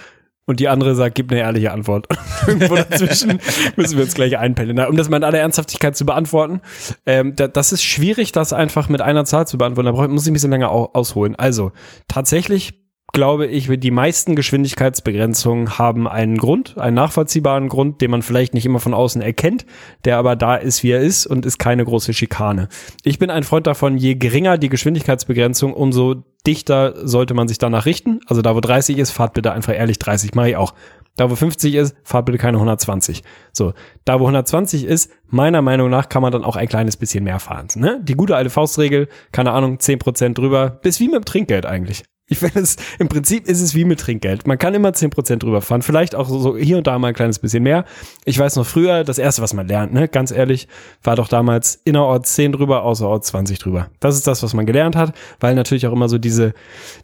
[0.47, 2.07] Und die andere sagt, gib eine ehrliche Antwort.
[2.47, 3.41] Irgendwo dazwischen
[3.77, 4.89] müssen wir uns gleich einpendeln.
[4.89, 6.61] Um das mal in aller Ernsthaftigkeit zu beantworten,
[7.05, 9.87] ähm, da, das ist schwierig, das einfach mit einer Zahl zu beantworten.
[9.87, 11.35] Da brauch, muss ich ein bisschen länger au ausholen.
[11.35, 11.73] Also,
[12.07, 18.53] tatsächlich glaube ich, die meisten Geschwindigkeitsbegrenzungen haben einen Grund, einen nachvollziehbaren Grund, den man vielleicht
[18.53, 19.65] nicht immer von außen erkennt,
[20.05, 22.69] der aber da ist, wie er ist und ist keine große Schikane.
[23.05, 27.87] Ich bin ein Freund davon, je geringer die Geschwindigkeitsbegrenzung, umso dichter sollte man sich danach
[27.87, 28.21] richten.
[28.27, 30.75] Also da, wo 30 ist, fahrt bitte einfach ehrlich 30, mache ich auch.
[31.17, 33.23] Da, wo 50 ist, fahrt bitte keine 120.
[33.51, 33.73] So,
[34.05, 37.41] da, wo 120 ist, meiner Meinung nach kann man dann auch ein kleines bisschen mehr
[37.41, 37.69] fahren.
[37.77, 38.01] Ne?
[38.03, 42.05] Die gute alte Faustregel, keine Ahnung, 10% drüber, bis wie mit dem Trinkgeld eigentlich.
[42.29, 44.49] Ich finde es, im Prinzip ist es wie mit Trinkgeld.
[44.49, 45.83] Man kann immer 10% drüber fahren.
[45.83, 47.85] Vielleicht auch so, hier und da mal ein kleines bisschen mehr.
[48.25, 50.67] Ich weiß noch früher, das erste, was man lernt, ne, ganz ehrlich,
[51.05, 53.91] war doch damals innerorts 10 drüber, außerorts 20 drüber.
[54.01, 56.53] Das ist das, was man gelernt hat, weil natürlich auch immer so diese,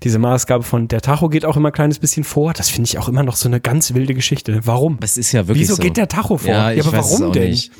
[0.03, 2.53] diese Maßgabe von der Tacho geht auch immer ein kleines bisschen vor.
[2.53, 4.61] Das finde ich auch immer noch so eine ganz wilde Geschichte.
[4.65, 4.99] Warum?
[4.99, 5.83] Das ist ja wirklich Wieso so.
[5.83, 6.51] geht der Tacho vor?
[6.51, 7.51] Ja, ich aber weiß es warum auch denn?
[7.51, 7.71] Nicht.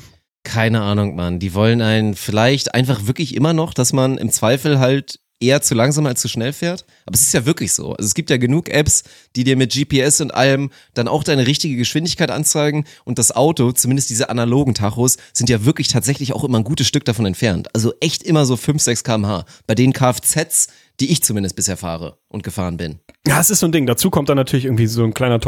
[0.43, 1.39] Keine Ahnung, Mann.
[1.39, 5.75] Die wollen einen vielleicht einfach wirklich immer noch, dass man im Zweifel halt eher zu
[5.75, 6.85] langsam als zu schnell fährt.
[7.05, 7.93] Aber es ist ja wirklich so.
[7.93, 9.03] Also es gibt ja genug Apps,
[9.35, 12.85] die dir mit GPS und allem dann auch deine richtige Geschwindigkeit anzeigen.
[13.03, 16.87] Und das Auto, zumindest diese analogen Tachos, sind ja wirklich tatsächlich auch immer ein gutes
[16.87, 17.67] Stück davon entfernt.
[17.75, 19.45] Also echt immer so 5, 6 kmh.
[19.67, 20.67] Bei den Kfz,
[20.99, 22.99] die ich zumindest bisher fahre und gefahren bin.
[23.27, 23.85] Ja, es ist so ein Ding.
[23.85, 25.39] Dazu kommt dann natürlich irgendwie so ein kleiner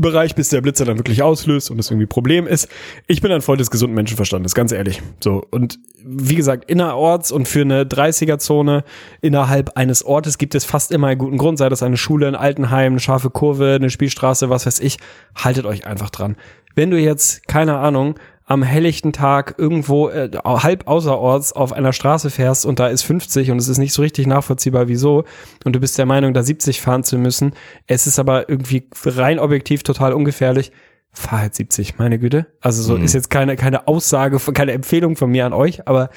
[0.00, 2.68] Toleranzbereich, bis der Blitzer dann wirklich auslöst und das irgendwie Problem ist.
[3.06, 5.02] Ich bin ein Freund des gesunden Menschenverstandes, ganz ehrlich.
[5.22, 5.44] So.
[5.50, 8.84] Und wie gesagt, innerorts und für eine 30er-Zone
[9.20, 12.34] innerhalb eines Ortes gibt es fast immer einen guten Grund, sei das eine Schule, ein
[12.34, 14.98] Altenheim, eine scharfe Kurve, eine Spielstraße, was weiß ich.
[15.34, 16.36] Haltet euch einfach dran.
[16.74, 18.14] Wenn du jetzt, keine Ahnung,
[18.50, 23.52] am helllichten Tag irgendwo äh, halb außerorts auf einer Straße fährst und da ist 50
[23.52, 25.22] und es ist nicht so richtig nachvollziehbar, wieso,
[25.64, 27.52] und du bist der Meinung, da 70 fahren zu müssen,
[27.86, 30.72] es ist aber irgendwie rein objektiv total ungefährlich,
[31.12, 32.46] fahr halt 70, meine Güte.
[32.60, 36.10] Also so ist jetzt keine, keine Aussage, keine Empfehlung von mir an euch, aber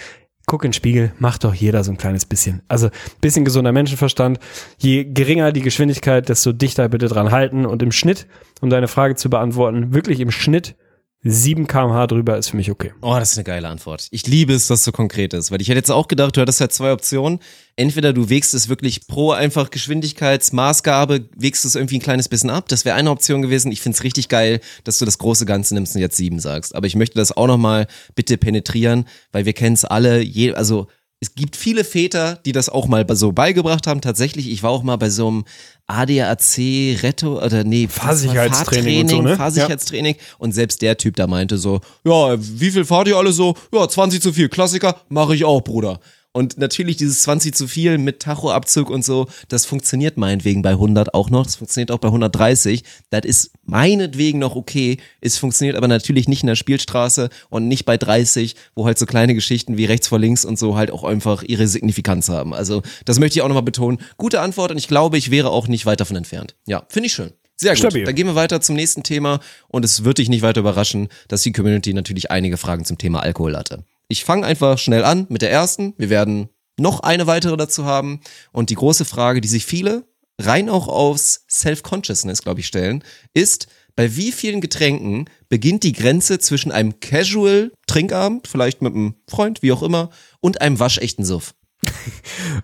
[0.47, 2.63] guck in den Spiegel, macht doch jeder so ein kleines bisschen.
[2.67, 2.89] Also
[3.21, 4.39] bisschen gesunder Menschenverstand.
[4.79, 7.65] Je geringer die Geschwindigkeit, desto dichter bitte dran halten.
[7.65, 8.27] Und im Schnitt,
[8.59, 10.75] um deine Frage zu beantworten, wirklich im Schnitt
[11.23, 12.91] 7 kmh drüber ist für mich okay.
[13.01, 14.07] Oh, das ist eine geile Antwort.
[14.11, 16.41] Ich liebe es, dass es so konkret ist, weil ich hätte jetzt auch gedacht, du
[16.41, 17.39] hattest halt zwei Optionen.
[17.77, 22.67] Entweder du wägst es wirklich pro einfach Geschwindigkeitsmaßgabe, wägst es irgendwie ein kleines bisschen ab.
[22.67, 23.71] Das wäre eine Option gewesen.
[23.71, 26.75] Ich finde es richtig geil, dass du das große Ganze nimmst und jetzt sieben sagst.
[26.75, 30.21] Aber ich möchte das auch nochmal bitte penetrieren, weil wir kennen es alle.
[30.21, 30.87] Je, also
[31.23, 34.01] es gibt viele Väter, die das auch mal so beigebracht haben.
[34.01, 35.45] Tatsächlich, ich war auch mal bei so einem
[35.87, 36.57] ADAC
[37.01, 39.37] Retto oder nee, Fahrsicherheitstraining und so, ne?
[39.37, 43.55] Fahrsicherheitstraining und selbst der Typ da meinte so, ja, wie viel fahrt ihr alle so?
[43.73, 46.01] Ja, 20 zu viel, Klassiker, mache ich auch, Bruder.
[46.35, 51.13] Und natürlich dieses 20 zu viel mit Tachoabzug und so, das funktioniert meinetwegen bei 100
[51.13, 52.83] auch noch, das funktioniert auch bei 130.
[53.11, 54.97] Das ist meinetwegen noch okay.
[55.21, 59.05] Es funktioniert aber natürlich nicht in der Spielstraße und nicht bei 30, wo halt so
[59.05, 62.55] kleine Geschichten wie rechts vor links und so halt auch einfach ihre Signifikanz haben.
[62.55, 63.99] Also das möchte ich auch nochmal betonen.
[64.17, 66.55] Gute Antwort und ich glaube, ich wäre auch nicht weit davon entfernt.
[66.65, 67.31] Ja, finde ich schön.
[67.57, 67.79] Sehr gut.
[67.79, 68.05] Stabil.
[68.05, 71.43] Dann gehen wir weiter zum nächsten Thema und es wird dich nicht weiter überraschen, dass
[71.43, 73.83] die Community natürlich einige Fragen zum Thema Alkohol hatte.
[74.13, 75.95] Ich fange einfach schnell an mit der ersten.
[75.97, 78.19] Wir werden noch eine weitere dazu haben.
[78.51, 80.05] Und die große Frage, die sich viele
[80.39, 83.03] rein auch aufs Self-Consciousness, glaube ich, stellen,
[83.33, 89.63] ist, bei wie vielen Getränken beginnt die Grenze zwischen einem Casual-Trinkabend, vielleicht mit einem Freund,
[89.63, 90.11] wie auch immer,
[90.41, 91.55] und einem waschechten Suff?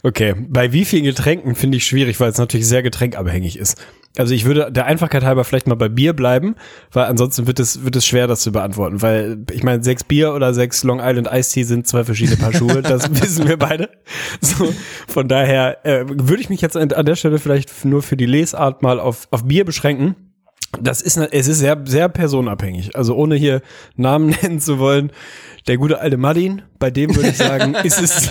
[0.04, 3.76] Okay, bei wie vielen Getränken finde ich schwierig, weil es natürlich sehr getränkabhängig ist.
[4.18, 6.55] Also ich würde der Einfachkeit halber vielleicht mal bei Bier bleiben,
[6.91, 9.01] weil ansonsten wird es, wird es schwer, das zu beantworten.
[9.01, 12.53] Weil ich meine, sechs Bier oder sechs Long Island Ice Tea sind zwei verschiedene Paar
[12.53, 13.89] Schuhe, das wissen wir beide.
[14.41, 14.74] So,
[15.07, 18.26] von daher äh, würde ich mich jetzt an, an der Stelle vielleicht nur für die
[18.26, 20.16] Lesart mal auf, auf Bier beschränken.
[20.82, 22.95] Das ist, es ist sehr, sehr personabhängig.
[22.95, 23.62] Also ohne hier
[23.95, 25.12] Namen nennen zu wollen,
[25.68, 28.30] der gute alte Martin, bei dem würde ich sagen, ist es,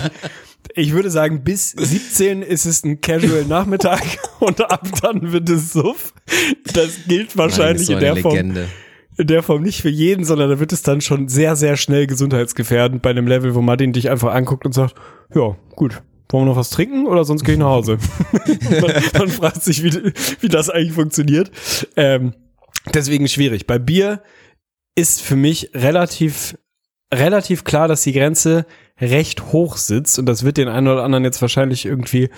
[0.75, 4.03] ich würde sagen, bis 17 ist es ein Casual Nachmittag
[4.39, 6.13] und ab dann wird es Suff.
[6.73, 8.55] Das gilt wahrscheinlich so in der Form
[9.19, 12.07] in der Form nicht für jeden, sondern da wird es dann schon sehr, sehr schnell
[12.07, 14.95] gesundheitsgefährdend bei einem Level, wo Martin dich einfach anguckt und sagt,
[15.35, 17.97] ja, gut, wollen wir noch was trinken oder sonst gehe ich nach Hause?
[18.81, 21.51] man, man fragt sich, wie, wie das eigentlich funktioniert.
[21.97, 22.33] Ähm,
[22.93, 23.67] deswegen schwierig.
[23.67, 24.23] Bei Bier
[24.95, 26.57] ist für mich relativ,
[27.13, 28.65] relativ klar, dass die Grenze
[29.01, 32.29] recht hoch sitzt und das wird den einen oder anderen jetzt wahrscheinlich irgendwie,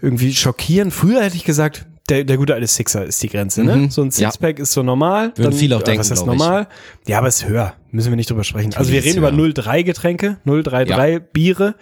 [0.00, 0.90] irgendwie schockieren.
[0.90, 3.76] Früher hätte ich gesagt, der, der gute alte Sixer ist die Grenze, ne?
[3.76, 3.90] Mhm.
[3.90, 4.30] So ein Ja.
[4.30, 5.32] Sixpack ist so normal.
[5.36, 6.38] Würden viele auch denken, Was ist glaub ich.
[6.40, 6.68] normal?
[7.06, 7.74] Ja, aber es ist höher.
[7.90, 8.72] Müssen wir nicht drüber sprechen.
[8.74, 9.48] Also wir reden ist über höher.
[9.52, 11.74] 0,3 Getränke, 0,33 Biere.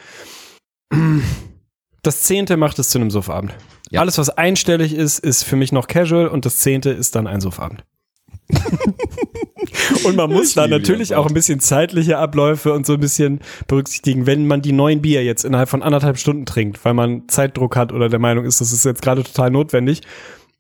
[2.03, 3.55] Das zehnte macht es zu einem Suffabend.
[3.91, 4.01] Ja.
[4.01, 7.41] Alles, was einstellig ist, ist für mich noch casual und das zehnte ist dann ein
[7.41, 7.85] Suffabend.
[10.05, 14.26] und man muss da natürlich auch ein bisschen zeitliche Abläufe und so ein bisschen berücksichtigen,
[14.26, 17.93] wenn man die neun Bier jetzt innerhalb von anderthalb Stunden trinkt, weil man Zeitdruck hat
[17.93, 20.03] oder der Meinung ist, das ist jetzt gerade total notwendig,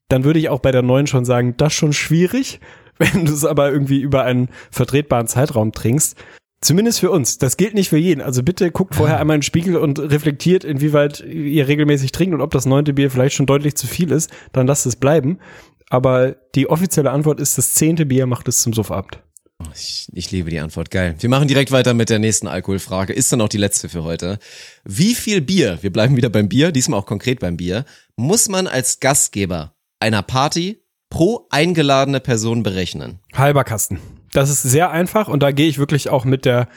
[0.08, 2.60] dann würde ich auch bei der neuen schon sagen, das ist schon schwierig.
[2.98, 6.16] Wenn du es aber irgendwie über einen vertretbaren Zeitraum trinkst,
[6.62, 7.36] Zumindest für uns.
[7.36, 8.22] Das gilt nicht für jeden.
[8.22, 12.40] Also bitte guckt vorher einmal in den Spiegel und reflektiert, inwieweit ihr regelmäßig trinkt und
[12.40, 14.32] ob das neunte Bier vielleicht schon deutlich zu viel ist.
[14.52, 15.38] Dann lasst es bleiben.
[15.88, 19.20] Aber die offizielle Antwort ist, das zehnte Bier macht es zum Suffabend.
[19.74, 20.90] Ich, ich liebe die Antwort.
[20.90, 21.14] Geil.
[21.18, 23.12] Wir machen direkt weiter mit der nächsten Alkoholfrage.
[23.12, 24.38] Ist dann auch die letzte für heute.
[24.84, 27.84] Wie viel Bier, wir bleiben wieder beim Bier, diesmal auch konkret beim Bier,
[28.16, 33.20] muss man als Gastgeber einer Party pro eingeladene Person berechnen?
[33.32, 33.98] Halber Kasten.
[34.32, 36.68] Das ist sehr einfach und da gehe ich wirklich auch mit der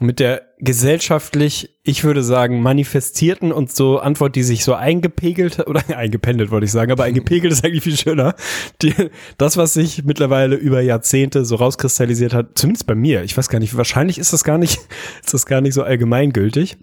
[0.00, 5.82] mit der gesellschaftlich, ich würde sagen, manifestierten und so Antwort, die sich so eingepegelt oder
[5.96, 8.34] eingependelt wollte ich sagen, aber eingepegelt ist eigentlich viel schöner.
[8.82, 8.94] Die,
[9.38, 13.58] das, was sich mittlerweile über Jahrzehnte so rauskristallisiert hat, zumindest bei mir, ich weiß gar
[13.58, 14.78] nicht, wahrscheinlich ist das gar nicht,
[15.24, 16.76] ist das gar nicht so allgemeingültig.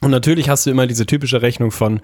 [0.00, 2.00] Und natürlich hast du immer diese typische Rechnung von,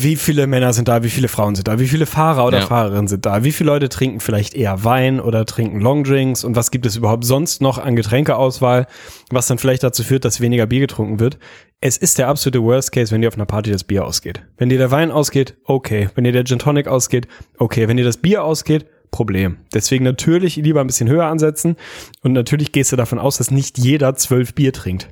[0.00, 2.66] wie viele Männer sind da, wie viele Frauen sind da, wie viele Fahrer oder Ja.
[2.66, 6.70] Fahrerinnen sind da, wie viele Leute trinken vielleicht eher Wein oder trinken Longdrinks und was
[6.70, 8.86] gibt es überhaupt sonst noch an Getränkeauswahl,
[9.30, 11.38] was dann vielleicht dazu führt, dass weniger Bier getrunken wird.
[11.80, 14.42] Es ist der absolute Worst Case, wenn dir auf einer Party das Bier ausgeht.
[14.56, 16.10] Wenn dir der Wein ausgeht, okay.
[16.14, 17.26] Wenn dir der Gin Tonic ausgeht,
[17.58, 17.88] okay.
[17.88, 19.58] Wenn dir das Bier ausgeht, Problem.
[19.74, 21.76] Deswegen natürlich lieber ein bisschen höher ansetzen
[22.22, 25.08] und natürlich gehst du davon aus, dass nicht jeder zwölf Bier trinkt.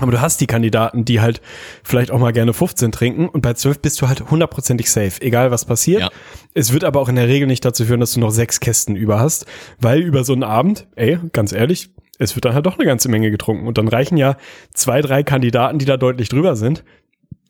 [0.00, 1.40] Aber du hast die Kandidaten, die halt
[1.82, 5.50] vielleicht auch mal gerne 15 trinken und bei 12 bist du halt hundertprozentig safe, egal
[5.50, 6.00] was passiert.
[6.02, 6.10] Ja.
[6.54, 8.96] Es wird aber auch in der Regel nicht dazu führen, dass du noch sechs Kästen
[8.96, 9.46] über hast,
[9.78, 13.08] weil über so einen Abend, ey, ganz ehrlich, es wird dann halt doch eine ganze
[13.08, 14.36] Menge getrunken und dann reichen ja
[14.74, 16.84] zwei, drei Kandidaten, die da deutlich drüber sind.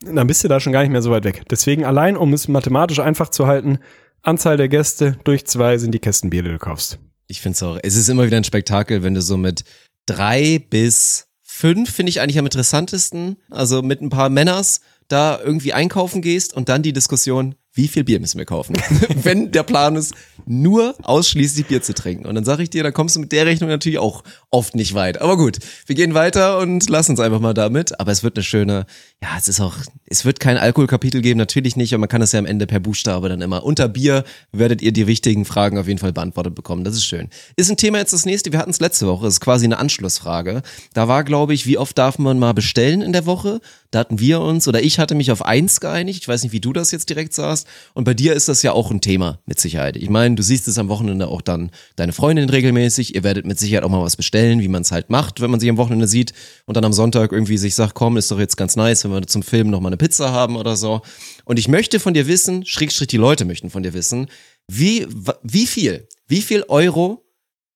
[0.02, 1.42] Dann bist du da schon gar nicht mehr so weit weg.
[1.50, 3.78] Deswegen allein, um es mathematisch einfach zu halten,
[4.22, 6.98] Anzahl der Gäste durch zwei sind die Kästen Bier, die du kaufst.
[7.26, 9.64] Ich finde es auch, es ist immer wieder ein Spektakel, wenn du so mit
[10.06, 11.27] drei bis
[11.58, 13.36] fünf finde ich eigentlich am interessantesten.
[13.50, 18.02] Also mit ein paar Männers da irgendwie einkaufen gehst und dann die Diskussion, wie viel
[18.02, 18.74] Bier müssen wir kaufen?
[19.22, 20.12] Wenn der Plan ist,
[20.46, 22.26] nur ausschließlich Bier zu trinken.
[22.26, 24.94] Und dann sage ich dir, dann kommst du mit der Rechnung natürlich auch oft nicht
[24.94, 25.20] weit.
[25.20, 28.00] Aber gut, wir gehen weiter und lassen uns einfach mal damit.
[28.00, 28.84] Aber es wird eine schöne,
[29.22, 29.76] ja, es ist auch,
[30.06, 32.80] es wird kein Alkoholkapitel geben, natürlich nicht, aber man kann es ja am Ende per
[32.80, 33.62] Buchstabe dann immer.
[33.62, 36.82] Unter Bier werdet ihr die wichtigen Fragen auf jeden Fall beantwortet bekommen.
[36.82, 37.28] Das ist schön.
[37.54, 39.78] Ist ein Thema jetzt das nächste, wir hatten es letzte Woche, das ist quasi eine
[39.78, 40.62] Anschlussfrage.
[40.94, 43.60] Da war, glaube ich, wie oft darf man mal bestellen in der Woche?
[43.90, 46.20] Da hatten wir uns, oder ich hatte mich auf eins geeinigt.
[46.20, 47.66] Ich weiß nicht, wie du das jetzt direkt sahst.
[47.94, 49.96] Und bei dir ist das ja auch ein Thema, mit Sicherheit.
[49.96, 53.14] Ich meine, du siehst es am Wochenende auch dann deine Freundin regelmäßig.
[53.14, 55.58] Ihr werdet mit Sicherheit auch mal was bestellen, wie man es halt macht, wenn man
[55.58, 56.34] sich am Wochenende sieht
[56.66, 59.26] und dann am Sonntag irgendwie sich sagt, komm, ist doch jetzt ganz nice, wenn wir
[59.26, 61.00] zum Film noch mal eine Pizza haben oder so.
[61.46, 64.26] Und ich möchte von dir wissen, Schrägstrich die Leute möchten von dir wissen,
[64.70, 65.06] wie,
[65.42, 67.24] wie viel, wie viel Euro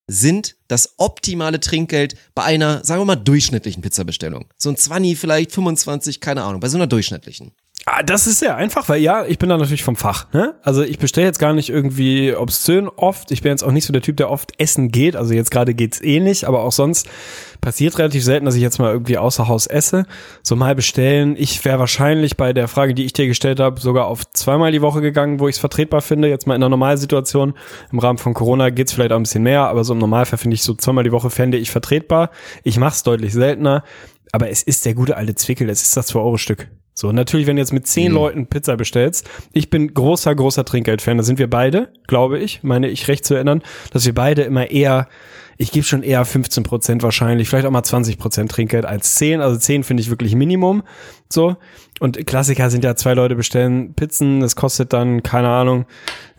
[0.07, 4.47] sind das optimale Trinkgeld bei einer, sagen wir mal, durchschnittlichen Pizzabestellung.
[4.57, 7.53] So ein 20, vielleicht 25, keine Ahnung, bei so einer durchschnittlichen.
[7.85, 10.33] Ah, das ist sehr einfach, weil ja, ich bin da natürlich vom Fach.
[10.33, 10.55] Ne?
[10.62, 13.33] Also ich bestelle jetzt gar nicht irgendwie obszön oft.
[13.33, 15.16] Ich bin jetzt auch nicht so der Typ, der oft essen geht.
[15.16, 17.09] Also jetzt gerade geht's eh nicht, aber auch sonst
[17.61, 20.07] passiert relativ selten, dass ich jetzt mal irgendwie außer Haus esse.
[20.45, 21.35] So mal bestellen.
[21.37, 24.83] Ich wäre wahrscheinlich bei der Frage, die ich dir gestellt habe, sogar auf zweimal die
[24.83, 26.29] Woche gegangen, wo ich es vertretbar finde.
[26.29, 27.55] Jetzt mal in einer Normalsituation.
[27.91, 30.55] Im Rahmen von Corona geht's vielleicht auch ein bisschen mehr, aber so im Normalfall finde
[30.55, 32.31] ich so zweimal die Woche fände ich vertretbar.
[32.62, 33.83] Ich mache es deutlich seltener.
[34.31, 36.68] Aber es ist der gute alte Zwickel, es ist das 2-Euro-Stück.
[36.95, 38.18] So, natürlich, wenn du jetzt mit zehn Mhm.
[38.18, 42.88] Leuten Pizza bestellst, ich bin großer, großer Trinkgeld-Fan, da sind wir beide, glaube ich, meine
[42.88, 43.62] ich recht zu erinnern,
[43.93, 45.09] dass wir beide immer eher,
[45.57, 49.40] ich gebe schon eher 15 Prozent wahrscheinlich, vielleicht auch mal 20 Prozent Trinkgeld als 10,
[49.40, 50.82] also 10 finde ich wirklich Minimum,
[51.30, 51.57] so.
[52.03, 55.87] Und Klassiker sind ja, zwei Leute bestellen Pizzen, das kostet dann, keine Ahnung,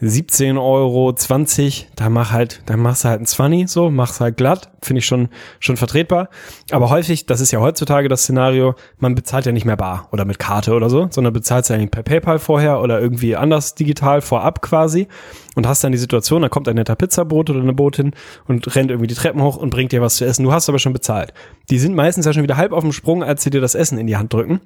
[0.02, 4.36] 17 Euro, 20, da mach halt, dann machst du halt ein 20, so, mach's halt
[4.36, 5.30] glatt, finde ich schon,
[5.62, 6.28] schon vertretbar.
[6.72, 10.26] Aber häufig, das ist ja heutzutage das Szenario, man bezahlt ja nicht mehr bar oder
[10.26, 14.20] mit Karte oder so, sondern bezahlt ja eigentlich per PayPal vorher oder irgendwie anders digital
[14.20, 15.08] vorab quasi
[15.56, 18.12] und hast dann die Situation, da kommt ein netter Pizzabrot oder eine Botin
[18.50, 20.44] und rennt irgendwie die Treppen hoch und bringt dir was zu essen.
[20.44, 21.34] Du hast aber schon bezahlt.
[21.70, 23.98] Die sind meistens ja schon wieder halb auf dem Sprung, als sie dir das Essen
[23.98, 24.60] in die Hand drücken.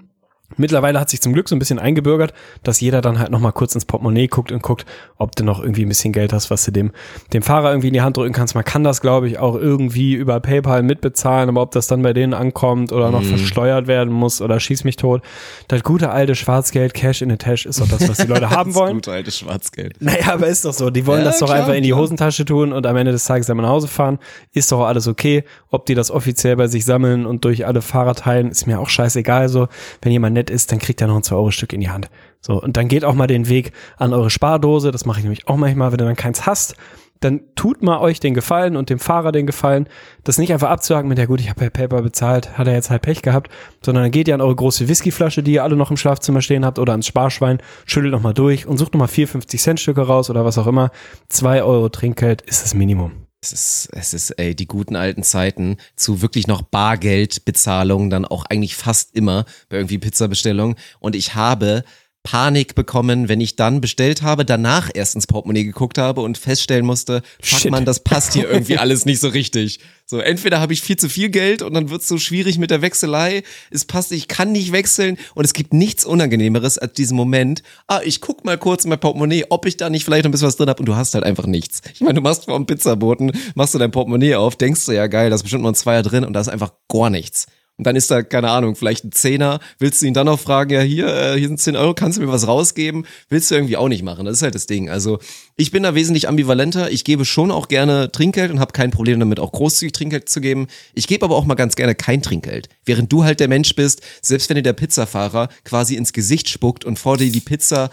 [0.56, 2.34] Mittlerweile hat sich zum Glück so ein bisschen eingebürgert,
[2.64, 4.86] dass jeder dann halt nochmal kurz ins Portemonnaie guckt und guckt,
[5.18, 6.92] ob du noch irgendwie ein bisschen Geld hast, was du dem,
[7.34, 8.56] dem Fahrer irgendwie in die Hand drücken kannst.
[8.56, 12.14] Man kann das, glaube ich, auch irgendwie über PayPal mitbezahlen, aber ob das dann bei
[12.14, 15.22] denen ankommt oder noch versteuert werden muss oder schieß mich tot.
[15.68, 18.74] Das gute alte Schwarzgeld, Cash in the Tash ist doch das, was die Leute haben
[18.74, 18.94] wollen.
[18.94, 19.96] Gute alte Schwarzgeld.
[20.00, 20.90] Naja, aber ist doch so.
[20.90, 21.94] Die wollen Ja, das doch klar, einfach in die.
[21.94, 24.20] Hosentasche tun und am Ende des Tages dann nach Hause fahren.
[24.54, 25.44] Ist doch alles okay.
[25.72, 28.90] Ob die das offiziell bei sich sammeln und durch alle Fahrer teilen, ist mir auch
[28.90, 29.50] scheißegal.
[29.50, 29.68] So,
[30.02, 32.10] wenn jemand nett ist, dann kriegt er noch ein 2-Euro-Stück in die Hand.
[32.40, 34.92] So, und dann geht auch mal den Weg an eure Spardose.
[34.92, 36.76] Das mache ich nämlich auch manchmal, wenn du dann keins hast.
[37.20, 39.90] Dann tut mal euch den Gefallen und dem Fahrer den Gefallen,
[40.24, 42.92] das nicht einfach abzuhaken mit, ja gut, ich habe per PayPal bezahlt, hat er jetzt
[42.92, 43.52] halt Pech gehabt,
[43.84, 46.64] sondern dann geht ihr an eure große Whiskyflasche, die ihr alle noch im Schlafzimmer stehen
[46.64, 47.58] habt, oder ans Sparschwein,
[47.88, 50.92] schüttelt nochmal durch und sucht nochmal 4, 50 Cent Stücke raus oder was auch immer.
[51.30, 53.27] 2 Euro Trinkgeld ist das Minimum.
[53.42, 58.46] Es ist, es ist, ey, die guten alten Zeiten zu wirklich noch Bargeldbezahlung, dann auch
[58.46, 60.76] eigentlich fast immer bei irgendwie Pizzabestellung.
[61.00, 61.84] Und ich habe
[62.24, 66.86] Panik bekommen, wenn ich dann bestellt habe, danach erst ins Portemonnaie geguckt habe und feststellen
[66.86, 69.80] musste, fuck man, das passt hier irgendwie alles nicht so richtig.
[70.10, 72.72] So, entweder habe ich viel zu viel Geld und dann wird es so schwierig mit
[72.72, 77.18] der Wechselei, es passt, ich kann nicht wechseln und es gibt nichts Unangenehmeres als diesen
[77.18, 80.30] Moment, ah, ich guck mal kurz in mein Portemonnaie, ob ich da nicht vielleicht noch
[80.30, 81.82] ein bisschen was drin habe und du hast halt einfach nichts.
[81.94, 85.08] Ich meine, du machst vor dem Pizzaboten, machst du dein Portemonnaie auf, denkst du ja
[85.08, 87.48] geil, da ist bestimmt noch ein Zweier drin und da ist einfach gar nichts.
[87.78, 89.60] Und dann ist da, keine Ahnung, vielleicht ein Zehner.
[89.78, 92.24] Willst du ihn dann noch fragen, ja, hier, äh, hier sind 10 Euro, kannst du
[92.24, 93.06] mir was rausgeben?
[93.30, 94.26] Willst du irgendwie auch nicht machen.
[94.26, 94.90] Das ist halt das Ding.
[94.90, 95.20] Also
[95.56, 96.90] ich bin da wesentlich ambivalenter.
[96.90, 100.42] Ich gebe schon auch gerne Trinkgeld und habe kein Problem damit, auch großzügig Trinkgeld zu
[100.42, 100.68] geben.
[100.96, 102.68] Ich gebe aber auch mal ganz gerne kein Trinkgeld.
[102.84, 106.84] Während du halt der Mensch bist, selbst wenn dir der Pizzafahrer quasi ins Gesicht spuckt
[106.84, 107.92] und vor dir die Pizza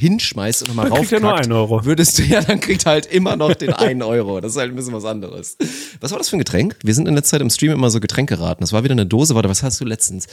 [0.00, 1.84] hinschmeißt und nochmal raufkackt, nur einen Euro.
[1.84, 4.40] würdest du ja, dann kriegt er halt immer noch den einen Euro.
[4.40, 5.56] Das ist halt ein bisschen was anderes.
[6.00, 6.76] Was war das für ein Getränk?
[6.82, 8.62] Wir sind in letzter Zeit im Stream immer so Getränke geraten.
[8.62, 9.34] Das war wieder eine Dose.
[9.34, 10.26] Warte, was hast du letztens?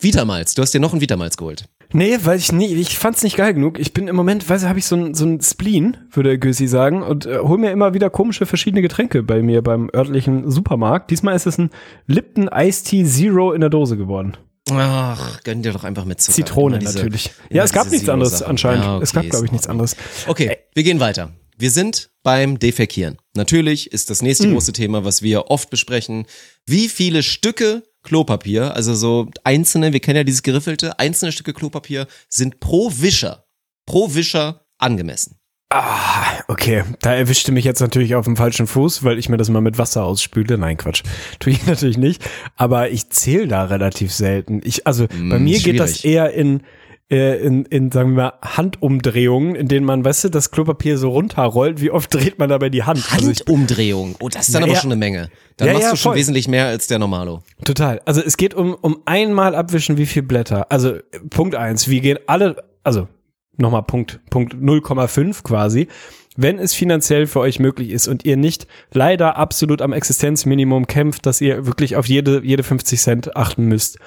[0.00, 0.54] Vitamalz.
[0.54, 1.68] Du hast dir noch ein Vitamalz geholt.
[1.92, 3.78] Nee, weil ich nie, ich fand's nicht geil genug.
[3.78, 6.66] Ich bin im Moment, weiß ich, habe ich so ein, so ein Spleen, würde Gösi
[6.66, 11.10] sagen, und äh, hol mir immer wieder komische verschiedene Getränke bei mir beim örtlichen Supermarkt.
[11.12, 11.70] Diesmal ist es ein
[12.08, 14.36] Lipton Iced Tea Zero in der Dose geworden.
[14.70, 16.36] Ach, gönn dir doch einfach mit Zucker.
[16.36, 17.30] Zitrone diese- natürlich.
[17.50, 18.84] Ja, es gab nichts anderes anscheinend.
[18.84, 19.96] Ja, es okay, gab, glaube ich, nichts anderes.
[20.26, 21.32] Okay, wir gehen weiter.
[21.56, 23.18] Wir sind beim Defekieren.
[23.34, 24.54] Natürlich ist das nächste Hm.
[24.54, 26.26] große Thema, was wir oft besprechen.
[26.66, 32.06] Wie viele Stücke Klopapier, also so einzelne, wir kennen ja dieses geriffelte, einzelne Stücke Klopapier
[32.28, 33.46] sind pro Wischer,
[33.86, 35.36] pro Wischer angemessen.
[35.76, 36.84] Ah, okay.
[37.00, 39.76] Da erwischte mich jetzt natürlich auf dem falschen Fuß, weil ich mir das mal mit
[39.76, 40.56] Wasser ausspüle.
[40.56, 41.02] Nein, Quatsch.
[41.40, 42.22] Tue ich natürlich nicht.
[42.56, 44.60] Aber ich zähle da relativ selten.
[44.64, 46.14] Ich, also bei Mm, mir geht das schwierig.
[46.16, 46.62] eher in,
[47.10, 51.10] äh, in, in, sagen wir mal, Handumdrehungen, in denen man, weißt du, das Klopapier so
[51.10, 51.80] runterrollt.
[51.80, 53.04] Wie oft dreht man dabei die Hand?
[53.12, 54.14] Also ich, Handumdrehung.
[54.20, 54.80] Oh, das ist dann aber ja.
[54.80, 55.28] schon eine Menge.
[55.56, 56.18] Dann Ja, machst ja, du schon voll.
[56.18, 57.42] wesentlich mehr als der Normalo.
[57.64, 58.00] Total.
[58.04, 60.70] Also es geht um, um einmal abwischen, wie viel Blätter.
[60.70, 60.98] Also
[61.30, 63.08] Punkt eins, wir gehen alle, also
[63.56, 65.88] nochmal Punkt, Punkt 0,5 quasi.
[66.36, 71.26] Wenn es finanziell für euch möglich ist und ihr nicht leider absolut am Existenzminimum kämpft,
[71.26, 73.98] dass ihr wirklich auf jede, jede 50 Cent achten müsst,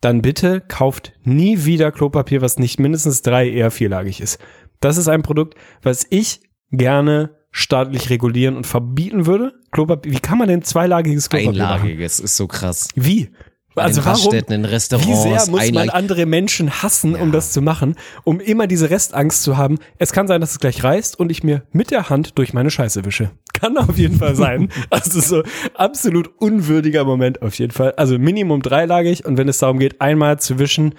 [0.00, 4.40] dann bitte kauft nie wieder Klopapier, was nicht mindestens drei, eher vierlagig ist.
[4.80, 6.40] Das ist ein Produkt, was ich
[6.72, 9.52] gerne staatlich regulieren und verbieten würde.
[9.70, 11.82] Klopapier, wie kann man denn zweilagiges Klopapier machen?
[11.82, 12.88] Einlagiges ist so krass.
[12.94, 13.30] Wie?
[13.76, 14.34] Also warum?
[14.34, 17.94] In Wie Restaurants, sehr muss man andere Menschen hassen, um das zu machen,
[18.24, 19.78] um immer diese Restangst zu haben?
[19.98, 22.70] Es kann sein, dass es gleich reißt und ich mir mit der Hand durch meine
[22.70, 23.30] Scheiße wische.
[23.52, 24.68] Kann auf jeden Fall sein.
[24.90, 25.42] Also so
[25.74, 27.92] absolut unwürdiger Moment auf jeden Fall.
[27.92, 30.94] Also Minimum dreilagig und wenn es darum geht, einmal zu wischen,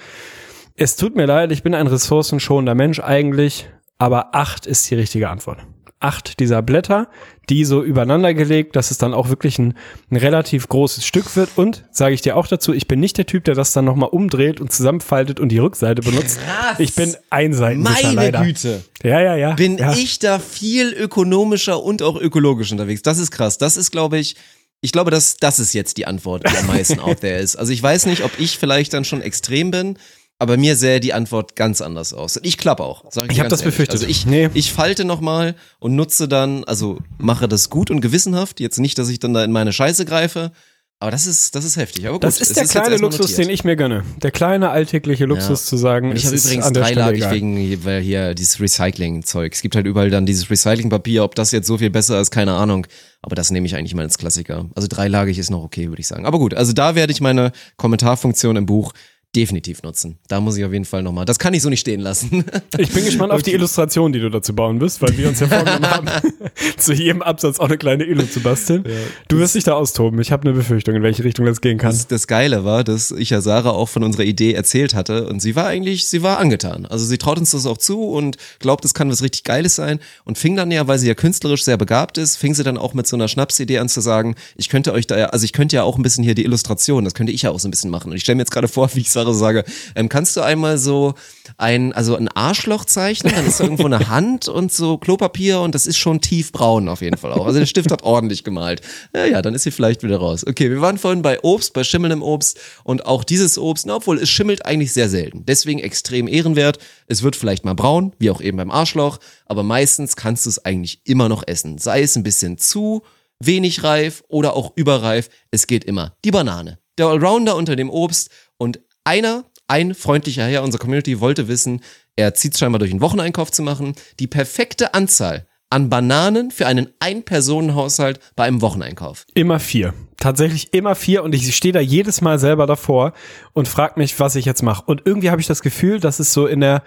[0.75, 5.29] es tut mir leid, ich bin ein ressourcenschonender Mensch eigentlich, aber acht ist die richtige
[5.29, 5.59] Antwort.
[6.01, 7.07] Acht dieser Blätter,
[7.49, 9.75] die so übereinander gelegt, dass es dann auch wirklich ein,
[10.09, 11.51] ein relativ großes Stück wird.
[11.55, 14.09] Und sage ich dir auch dazu, ich bin nicht der Typ, der das dann nochmal
[14.09, 16.39] umdreht und zusammenfaltet und die Rückseite benutzt.
[16.39, 16.79] Krass.
[16.79, 18.43] Ich bin Einseitenwischer Meine leider.
[18.43, 18.83] Güte.
[19.03, 19.53] Ja, ja, ja.
[19.53, 19.93] Bin ja.
[19.93, 23.01] ich da viel ökonomischer und auch ökologisch unterwegs.
[23.01, 23.57] Das ist krass.
[23.57, 24.35] Das ist, glaube ich,
[24.81, 27.55] ich glaube, das, das ist jetzt die Antwort, die am meisten out there ist.
[27.55, 29.97] Also ich weiß nicht, ob ich vielleicht dann schon extrem bin,
[30.41, 32.39] aber mir sähe die Antwort ganz anders aus.
[32.41, 33.05] Ich klappe auch.
[33.11, 33.73] Sag Ich dir hab ganz das ehrlich.
[33.75, 33.93] befürchtet.
[34.01, 34.49] Also ich, Nee.
[34.55, 38.59] ich falte nochmal und nutze dann, also mache das gut und gewissenhaft.
[38.59, 40.51] Jetzt nicht, dass ich dann da in meine Scheiße greife.
[40.99, 42.05] Aber das ist, das ist heftig.
[42.05, 44.03] Aber gut, Das ist der jetzt kleine Luxus, den ich mir gönne.
[44.21, 45.69] Der kleine alltägliche Luxus Ja.
[45.69, 49.51] zu sagen, Und ich habe ist übrigens dreilagig wegen, weil hier dieses Recycling-Zeug.
[49.53, 51.23] Es gibt halt überall dann dieses Recyclingpapier.
[51.23, 52.85] Ob das jetzt so viel besser ist, keine Ahnung.
[53.23, 54.69] Aber das nehme ich eigentlich mal als Klassiker.
[54.75, 56.25] Also dreilagig ist noch okay, würde ich sagen.
[56.27, 58.93] Aber gut, also da werde ich meine Kommentarfunktion im Buch
[59.35, 60.17] definitiv nutzen.
[60.27, 61.23] Da muss ich auf jeden Fall nochmal.
[61.23, 62.43] Das kann ich so nicht stehen lassen.
[62.77, 65.47] Ich bin gespannt auf die Illustration, die du dazu bauen wirst, weil wir uns ja
[65.47, 66.07] vorgenommen haben,
[66.77, 68.83] zu jedem Absatz auch eine kleine Illu zu basteln.
[69.27, 70.19] du wirst dich da austoben.
[70.19, 71.91] Ich habe eine Befürchtung, in welche Richtung das gehen kann.
[71.91, 75.41] Das, das Geile war, dass ich ja Sarah auch von unserer Idee erzählt hatte und
[75.41, 76.85] sie war eigentlich, sie war angetan.
[76.85, 79.99] Also sie traut uns das auch zu und glaubt, es kann was richtig Geiles sein
[80.25, 82.93] und fing dann ja, weil sie ja künstlerisch sehr begabt ist, fing sie dann auch
[82.93, 85.75] mit so einer Schnapsidee an zu sagen, ich könnte euch da ja, also ich könnte
[85.75, 87.91] ja auch ein bisschen hier die Illustration, das könnte ich ja auch so ein bisschen
[87.91, 88.11] machen.
[88.11, 89.63] Und ich stelle mir jetzt gerade vor, wie ich Sarah sage,
[89.95, 91.13] ähm, kannst du einmal so
[91.57, 95.75] ein, also ein Arschloch zeichnen, dann ist da irgendwo eine Hand und so Klopapier und
[95.75, 97.45] das ist schon tiefbraun auf jeden Fall auch.
[97.45, 98.81] Also der Stift hat ordentlich gemalt.
[99.15, 100.45] Ja, ja, dann ist sie vielleicht wieder raus.
[100.47, 104.17] Okay, wir waren vorhin bei Obst, bei schimmelndem Obst und auch dieses Obst, na, obwohl
[104.17, 105.45] es schimmelt eigentlich sehr selten.
[105.45, 106.79] Deswegen extrem ehrenwert.
[107.07, 110.65] Es wird vielleicht mal braun, wie auch eben beim Arschloch, aber meistens kannst du es
[110.65, 111.77] eigentlich immer noch essen.
[111.77, 113.03] Sei es ein bisschen zu
[113.39, 116.15] wenig reif oder auch überreif, es geht immer.
[116.23, 116.79] Die Banane.
[116.97, 121.81] Der Allrounder unter dem Obst und einer, ein freundlicher Herr unserer Community wollte wissen,
[122.15, 126.89] er zieht scheinbar durch einen Wocheneinkauf zu machen, die perfekte Anzahl an Bananen für einen
[126.99, 129.25] Ein-Personen-Haushalt bei einem Wocheneinkauf.
[129.33, 129.93] Immer vier.
[130.17, 133.13] Tatsächlich immer vier und ich stehe da jedes Mal selber davor
[133.53, 134.83] und frage mich, was ich jetzt mache.
[134.85, 136.83] Und irgendwie habe ich das Gefühl, dass es so in der,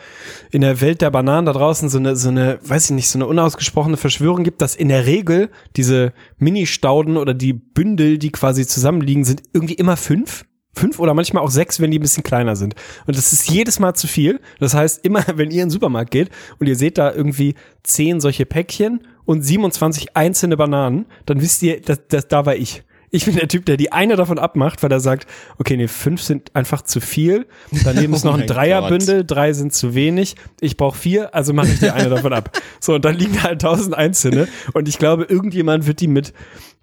[0.53, 3.19] in der Welt der Bananen da draußen so eine, so eine, weiß ich nicht, so
[3.19, 8.67] eine unausgesprochene Verschwörung gibt, dass in der Regel diese Mini-Stauden oder die Bündel, die quasi
[8.67, 10.45] zusammenliegen, sind irgendwie immer fünf.
[10.75, 12.75] Fünf oder manchmal auch sechs, wenn die ein bisschen kleiner sind.
[13.07, 14.41] Und das ist jedes Mal zu viel.
[14.59, 18.21] Das heißt, immer wenn ihr in den Supermarkt geht und ihr seht da irgendwie zehn
[18.21, 22.83] solche Päckchen und 27 einzelne Bananen, dann wisst ihr, dass, dass da war ich.
[23.15, 26.21] Ich bin der Typ, der die eine davon abmacht, weil er sagt, okay, nee, fünf
[26.21, 27.47] sind einfach zu viel.
[27.85, 30.35] Daneben ist Oh noch ein mein Dreierbündel, drei sind zu wenig.
[30.61, 32.51] Ich brauche vier, also mache ich die eine davon ab.
[32.81, 34.47] So, und dann liegen halt tausend einzelne.
[34.75, 36.35] Und ich glaube, irgendjemand wird die mit,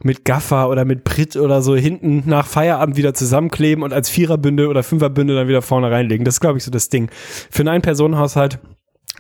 [0.01, 4.65] mit Gaffer oder mit Brit oder so hinten nach Feierabend wieder zusammenkleben und als Viererbündel
[4.67, 6.25] oder Fünferbündel dann wieder vorne reinlegen.
[6.25, 7.09] Das ist, glaube ich, so das Ding.
[7.51, 8.59] Für einen Ein-Personen-Haushalt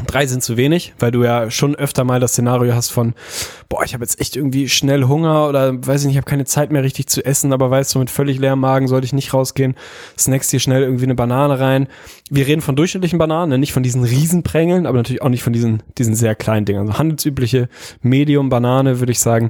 [0.07, 3.13] Drei sind zu wenig, weil du ja schon öfter mal das Szenario hast von,
[3.67, 6.45] boah, ich habe jetzt echt irgendwie schnell Hunger oder weiß ich nicht, ich habe keine
[6.45, 9.33] Zeit mehr richtig zu essen, aber weißt du, mit völlig leerem Magen sollte ich nicht
[9.33, 9.75] rausgehen,
[10.17, 11.87] snackst dir schnell irgendwie eine Banane rein.
[12.29, 13.57] Wir reden von durchschnittlichen Bananen, ne?
[13.57, 16.79] nicht von diesen Riesenprängeln, aber natürlich auch nicht von diesen, diesen sehr kleinen Dingen.
[16.79, 17.67] Also handelsübliche
[18.01, 19.49] Medium-Banane, würde ich sagen,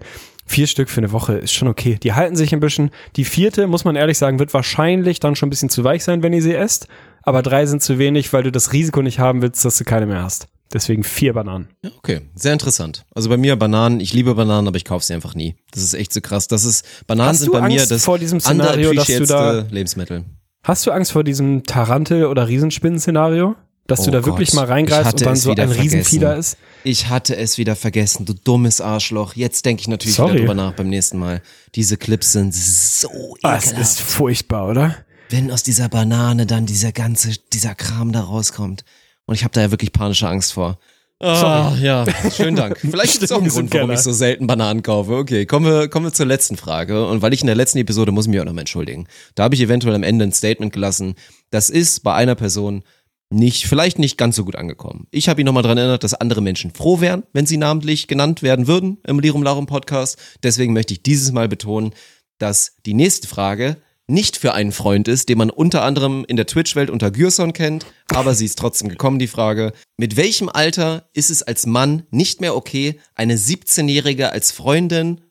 [0.51, 1.97] Vier Stück für eine Woche ist schon okay.
[2.03, 2.89] Die halten sich ein bisschen.
[3.15, 6.23] Die vierte, muss man ehrlich sagen, wird wahrscheinlich dann schon ein bisschen zu weich sein,
[6.23, 6.89] wenn ihr sie esst.
[7.23, 10.05] Aber drei sind zu wenig, weil du das Risiko nicht haben willst, dass du keine
[10.05, 10.47] mehr hast.
[10.73, 11.67] Deswegen vier Bananen.
[11.83, 13.03] Ja, okay, sehr interessant.
[13.13, 15.55] Also bei mir Bananen, ich liebe Bananen, aber ich kaufe sie einfach nie.
[15.71, 16.47] Das ist echt so krass.
[16.47, 19.65] Das ist Bananen Hast sind bei mir Angst das vor diesem Szenario, dass du da-
[19.69, 20.23] Lebensmittel.
[20.63, 23.55] Hast du Angst vor diesem Tarantel- oder Riesenspinnen-Szenario?
[23.87, 26.55] Dass Oh du da wirklich Gott, mal ich reingreifst und dann so ein Riesenfieder ist?
[26.85, 29.35] Ich hatte es wieder vergessen, du dummes Arschloch.
[29.35, 30.33] Jetzt denke ich natürlich Sorry.
[30.33, 31.41] wieder drüber nach beim nächsten Mal.
[31.75, 33.09] Diese Clips sind so
[33.41, 33.81] Ah, es ekelhaft.
[33.81, 34.95] ist furchtbar, oder?
[35.31, 38.83] Wenn aus dieser Banane dann dieser ganze, dieser Kram da rauskommt.
[39.25, 40.77] Und ich habe da ja wirklich panische Angst vor.
[41.21, 42.03] Ah, ja,
[42.35, 42.77] schönen Dank.
[42.81, 45.13] Vielleicht ist es auch ein Grund, warum ich so selten Bananen kaufe.
[45.13, 47.07] Okay, kommen wir, kommen wir zur letzten Frage.
[47.07, 49.07] Und weil ich in der letzten Episode muss ich mich auch nochmal entschuldigen.
[49.35, 51.13] Da habe ich eventuell am Ende ein Statement gelassen.
[51.51, 52.83] Das ist bei einer Person
[53.29, 55.07] nicht, vielleicht nicht ganz so gut angekommen.
[55.11, 58.41] Ich habe ihn nochmal dran erinnert, dass andere Menschen froh wären, wenn sie namentlich genannt
[58.41, 60.17] werden würden im Lirum Larum Podcast.
[60.43, 61.93] Deswegen möchte ich dieses Mal betonen,
[62.39, 63.77] dass die nächste Frage
[64.07, 67.85] nicht für einen Freund ist, den man unter anderem in der Twitch-Welt unter Gürson kennt,
[68.13, 69.73] aber sie ist trotzdem gekommen, die Frage.
[69.97, 75.21] Mit welchem Alter ist es als Mann nicht mehr okay, eine 17-Jährige als Freundin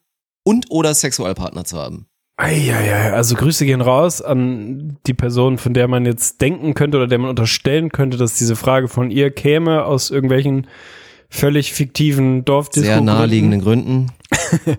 [0.45, 2.07] und oder Sexualpartner zu haben?
[2.37, 7.07] Eieiei, also Grüße gehen raus an die Person, von der man jetzt denken könnte oder
[7.07, 10.67] der man unterstellen könnte, dass diese Frage von ihr käme aus irgendwelchen
[11.29, 12.87] völlig fiktiven Dorfdisco.
[12.87, 14.13] Sehr naheliegenden Gründen.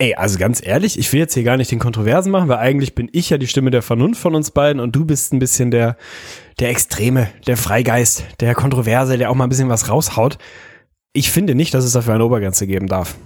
[0.00, 2.94] Ey, also ganz ehrlich, ich will jetzt hier gar nicht den Kontroversen machen, weil eigentlich
[2.94, 5.72] bin ich ja die Stimme der Vernunft von uns beiden und du bist ein bisschen
[5.72, 5.96] der,
[6.60, 10.38] der Extreme, der Freigeist, der Kontroverse, der auch mal ein bisschen was raushaut.
[11.12, 13.16] Ich finde nicht, dass es dafür eine Obergrenze geben darf.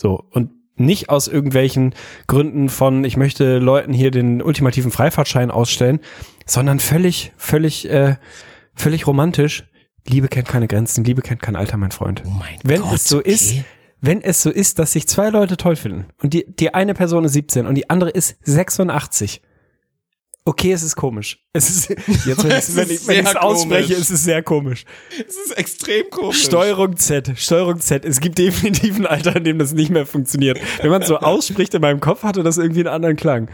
[0.00, 0.24] So.
[0.30, 1.94] Und nicht aus irgendwelchen
[2.28, 6.00] Gründen von, ich möchte Leuten hier den ultimativen Freifahrtschein ausstellen,
[6.46, 8.16] sondern völlig, völlig, äh,
[8.74, 9.64] völlig romantisch.
[10.08, 12.22] Liebe kennt keine Grenzen, Liebe kennt kein Alter, mein Freund.
[12.26, 13.30] Oh mein Wenn Gott, es so okay.
[13.30, 13.54] ist,
[14.02, 17.24] wenn es so ist, dass sich zwei Leute toll finden und die, die eine Person
[17.24, 19.40] ist 17 und die andere ist 86.
[20.44, 21.46] Okay, es ist komisch.
[21.52, 21.88] Es ist,
[22.26, 24.00] jetzt, wenn Es ich wenn ist ich, ich's ausspreche, komisch.
[24.00, 24.84] es ist sehr komisch.
[25.16, 26.42] Es ist extrem komisch.
[26.42, 28.04] Steuerung Z, Steuerung Z.
[28.04, 30.58] Es gibt definitiv ein Alter, in dem das nicht mehr funktioniert.
[30.80, 33.50] Wenn man es so ausspricht in meinem Kopf, hatte das irgendwie einen anderen Klang.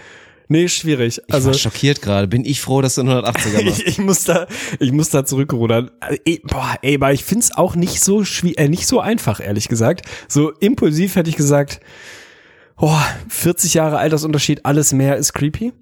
[0.49, 1.21] Nee, schwierig.
[1.27, 2.27] Ich Also war schockiert gerade.
[2.27, 3.81] Bin ich froh, dass du einen 180er machst.
[3.81, 4.47] ich, ich muss da,
[4.81, 5.91] ich muss da zurückrudern.
[6.01, 9.41] Also, eh, boah, ey, aber ich find's auch nicht so schwierig, äh, nicht so einfach,
[9.41, 10.07] ehrlich gesagt.
[10.27, 11.81] So impulsiv hätte ich gesagt,
[12.79, 12.97] oh,
[13.29, 15.73] 40 Jahre Altersunterschied, alles mehr ist creepy.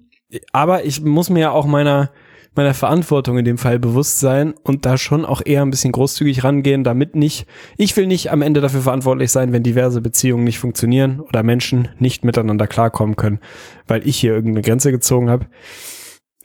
[0.51, 2.11] Aber ich muss mir ja auch meiner,
[2.57, 6.43] meiner Verantwortung in dem Fall bewusst sein und da schon auch eher ein bisschen großzügig
[6.43, 7.47] rangehen, damit nicht,
[7.77, 11.89] ich will nicht am Ende dafür verantwortlich sein, wenn diverse Beziehungen nicht funktionieren oder Menschen
[11.99, 13.39] nicht miteinander klarkommen können,
[13.87, 15.45] weil ich hier irgendeine Grenze gezogen habe.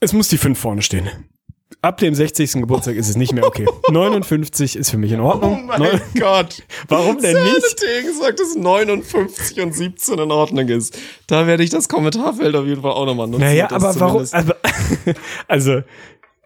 [0.01, 1.09] Es muss die 5 vorne stehen.
[1.85, 2.53] Ab dem 60.
[2.53, 3.67] Geburtstag ist es nicht mehr okay.
[3.91, 5.67] 59 ist für mich in Ordnung.
[5.79, 6.63] Neun- Gott.
[6.89, 7.79] Warum denn nicht?
[7.81, 10.97] Sanity gesagt, dass 59 und 17 in Ordnung ist.
[11.27, 13.41] Da werde ich das Kommentarfeld auf jeden Fall auch nochmal nutzen.
[13.41, 14.21] Naja, aber warum?
[14.31, 14.53] Also,
[15.49, 15.83] also,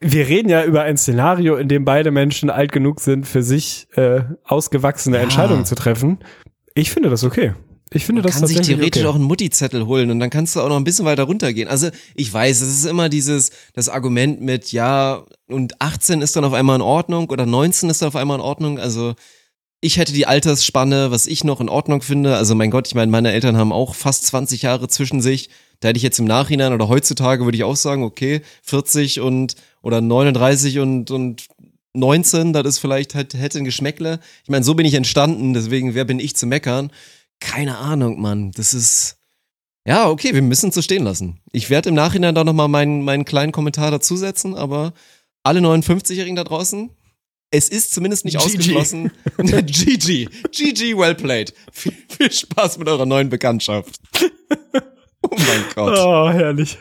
[0.01, 3.89] wir reden ja über ein Szenario, in dem beide Menschen alt genug sind, für sich
[3.97, 5.23] äh, ausgewachsene Ja.
[5.23, 6.19] Entscheidungen zu treffen.
[6.75, 7.53] Ich finde das okay.
[7.93, 9.11] Ich finde das kann sich theoretisch okay.
[9.11, 11.69] auch einen Mutti-Zettel holen und dann kannst du auch noch ein bisschen weiter runtergehen.
[11.69, 16.45] Also ich weiß, es ist immer dieses, das Argument mit, ja, und 18 ist dann
[16.45, 18.81] auf einmal in Ordnung oder 19 ist dann auf einmal in Ordnung.
[18.81, 19.15] Also
[19.81, 22.37] ich hätte die Altersspanne, was ich noch in Ordnung finde.
[22.37, 25.49] Also mein Gott, ich meine, meine Eltern haben auch fast 20 Jahre zwischen sich.
[25.79, 29.55] Da hätte ich jetzt im Nachhinein oder heutzutage würde ich auch sagen, okay, 40 und
[29.83, 31.47] oder 39 und, und
[31.95, 34.19] 19, das ist vielleicht halt, hätte ein Geschmäckle.
[34.43, 36.91] Ich meine, so bin ich entstanden, deswegen, wer bin ich zu meckern?
[37.41, 38.53] Keine Ahnung, Mann.
[38.53, 39.19] Das ist.
[39.87, 41.41] Ja, okay, wir müssen es so stehen lassen.
[41.53, 44.93] Ich werde im Nachhinein da nochmal meinen, meinen kleinen Kommentar dazusetzen, aber
[45.45, 46.91] alle 59-Jährigen da draußen,
[47.53, 48.45] es ist zumindest nicht GG.
[48.45, 49.13] ausgeschlossen.
[49.39, 50.29] GG.
[50.51, 51.55] GG, well played.
[51.73, 54.01] Viel, viel Spaß mit eurer neuen Bekanntschaft.
[55.31, 55.99] Oh mein Gott.
[55.99, 56.79] Oh, herrlich.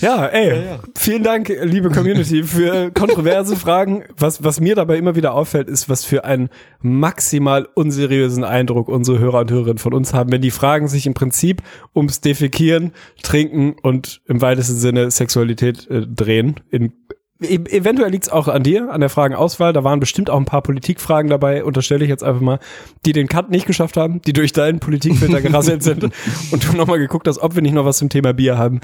[0.00, 4.04] Ja, ey, vielen Dank, liebe Community, für kontroverse Fragen.
[4.16, 6.48] Was, was mir dabei immer wieder auffällt, ist, was für einen
[6.80, 11.14] maximal unseriösen Eindruck unsere Hörer und Hörerinnen von uns haben, wenn die Fragen sich im
[11.14, 11.62] Prinzip
[11.94, 16.56] ums Defekieren, Trinken und im weitesten Sinne Sexualität äh, drehen.
[16.70, 16.92] In,
[17.40, 19.72] eventuell liegt es auch an dir, an der Fragenauswahl.
[19.72, 22.58] Da waren bestimmt auch ein paar Politikfragen dabei, unterstelle ich jetzt einfach mal,
[23.06, 26.04] die den Cut nicht geschafft haben, die durch deinen Politikfilter gerasselt sind
[26.50, 28.80] und du nochmal geguckt hast, ob wir nicht noch was zum Thema Bier haben.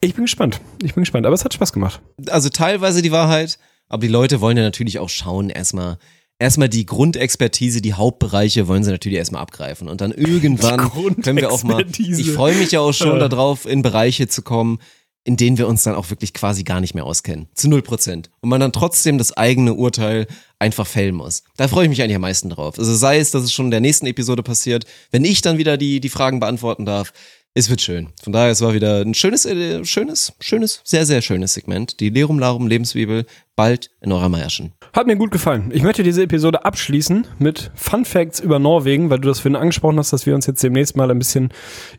[0.00, 0.60] Ich bin gespannt.
[0.82, 1.26] Ich bin gespannt.
[1.26, 2.00] Aber es hat Spaß gemacht.
[2.30, 5.98] also teilweise die Wahrheit, aber die Leute wollen ja natürlich auch schauen, erstmal.
[6.38, 9.88] Erstmal die Grundexpertise, die Hauptbereiche wollen sie natürlich erstmal abgreifen.
[9.88, 10.90] Und dann irgendwann
[11.22, 11.82] können wir auch mal.
[11.96, 14.78] Ich freue mich ja auch schon darauf, in Bereiche zu kommen,
[15.26, 17.48] in denen wir uns dann auch wirklich quasi gar nicht mehr auskennen.
[17.54, 18.30] Zu null Prozent.
[18.40, 20.28] Und man dann trotzdem das eigene Urteil
[20.60, 21.42] einfach fällen muss.
[21.56, 22.78] Da freue ich mich eigentlich am meisten drauf.
[22.78, 25.76] Also sei es, dass es schon in der nächsten Episode passiert, wenn ich dann wieder
[25.76, 27.12] die, die Fragen beantworten darf.
[27.58, 28.08] Es wird schön.
[28.22, 32.00] Von daher, es war wieder ein schönes, äh, schönes, schönes, sehr, sehr schönes Segment.
[32.00, 33.24] Die Lerum Larum Lebensbibel
[33.56, 34.74] bald in eurer Meierschen.
[34.92, 35.70] Hat mir gut gefallen.
[35.72, 39.98] Ich möchte diese Episode abschließen mit Fun Facts über Norwegen, weil du das vorhin angesprochen
[39.98, 41.48] hast, dass wir uns jetzt demnächst mal ein bisschen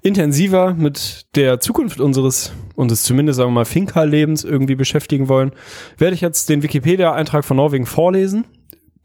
[0.03, 5.53] intensiver mit der Zukunft unseres, unseres zumindest sagen wir mal Finca-Lebens irgendwie beschäftigen wollen.
[5.97, 8.45] Werde ich jetzt den Wikipedia-Eintrag von Norwegen vorlesen.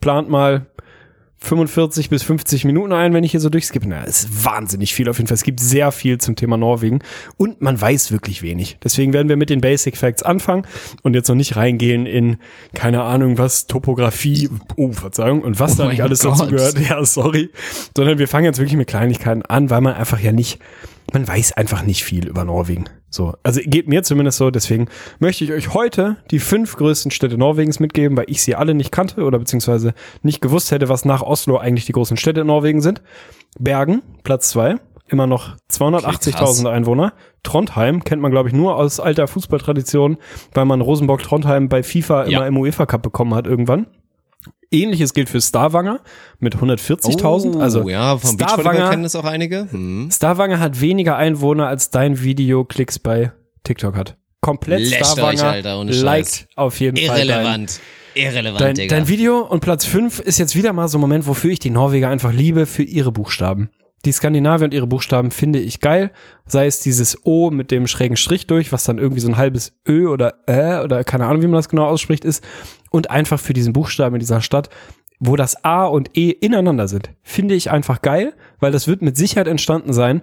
[0.00, 0.66] Plant mal
[1.42, 3.88] 45 bis 50 Minuten ein, wenn ich hier so durchskippe.
[3.88, 5.34] Na, es ist wahnsinnig viel auf jeden Fall.
[5.34, 7.00] Es gibt sehr viel zum Thema Norwegen
[7.36, 8.78] und man weiß wirklich wenig.
[8.82, 10.66] Deswegen werden wir mit den Basic Facts anfangen
[11.02, 12.38] und jetzt noch nicht reingehen in,
[12.74, 16.38] keine Ahnung, was Topografie, oh, Verzeihung, und was Oh da nicht alles Gott.
[16.40, 16.78] dazu gehört.
[16.88, 17.50] Ja, sorry.
[17.96, 20.58] Sondern wir fangen jetzt wirklich mit Kleinigkeiten an, weil man einfach ja nicht,
[21.12, 22.84] man weiß einfach nicht viel über Norwegen.
[23.10, 24.88] So, also geht mir zumindest so, deswegen
[25.18, 28.90] möchte ich euch heute die fünf größten Städte Norwegens mitgeben, weil ich sie alle nicht
[28.90, 29.92] kannte oder beziehungsweise
[30.22, 33.02] nicht gewusst hätte, was nach Oslo eigentlich die großen Städte in Norwegen sind.
[33.58, 34.76] Bergen, Platz zwei,
[35.08, 37.12] immer noch 280.000 Einwohner.
[37.42, 40.16] Trondheim kennt man, glaube ich, nur aus alter Fußballtradition,
[40.54, 42.38] weil man Rosenborg-Trondheim bei FIFA Ja.
[42.38, 43.86] immer im UEFA Cup bekommen hat irgendwann.
[44.70, 46.00] Ähnliches gilt für Stavanger
[46.38, 47.60] mit 140.000.
[47.60, 49.68] also Oh, ja, vom Beachvolleyball Stavanger, kennen es auch einige.
[49.70, 50.10] Hm.
[50.10, 53.32] Stavanger hat weniger Einwohner, als dein Video Klicks bei
[53.64, 54.16] TikTok hat.
[54.40, 56.02] Komplett Alter, ohne Scheiß.
[56.02, 57.80] liked auf jeden Fall dein, Irrelevant.
[58.14, 58.96] Irrelevant, dein, Digga.
[58.96, 59.40] dein Video.
[59.40, 62.32] Und Platz 5 ist jetzt wieder mal so ein Moment, wofür ich die Norweger einfach
[62.32, 63.70] liebe, für ihre Buchstaben.
[64.04, 66.10] Die Skandinavier und ihre Buchstaben finde ich geil.
[66.44, 69.74] Sei es dieses O mit dem schrägen Strich durch, was dann irgendwie so ein halbes
[69.88, 72.42] Ö oder Ä oder keine Ahnung, wie man das genau ausspricht, ist.
[72.92, 74.68] Und einfach für diesen Buchstaben in dieser Stadt,
[75.18, 79.16] wo das A und E ineinander sind, finde ich einfach geil, weil das wird mit
[79.16, 80.22] Sicherheit entstanden sein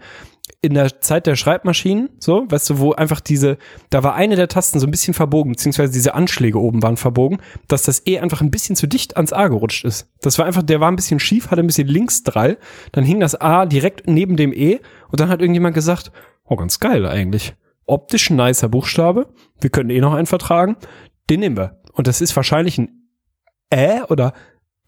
[0.62, 3.58] in der Zeit der Schreibmaschinen, so, weißt du, wo einfach diese,
[3.90, 7.40] da war eine der Tasten so ein bisschen verbogen, beziehungsweise diese Anschläge oben waren verbogen,
[7.68, 10.10] dass das E einfach ein bisschen zu dicht ans A gerutscht ist.
[10.22, 12.58] Das war einfach, der war ein bisschen schief, hatte ein bisschen Linksdrall,
[12.92, 16.12] dann hing das A direkt neben dem E und dann hat irgendjemand gesagt,
[16.46, 17.54] oh, ganz geil eigentlich.
[17.86, 19.28] Optisch ein nicer Buchstabe,
[19.62, 20.76] wir können eh noch einen vertragen,
[21.30, 21.79] den nehmen wir.
[21.94, 23.10] Und das ist wahrscheinlich ein
[23.74, 24.34] Ä oder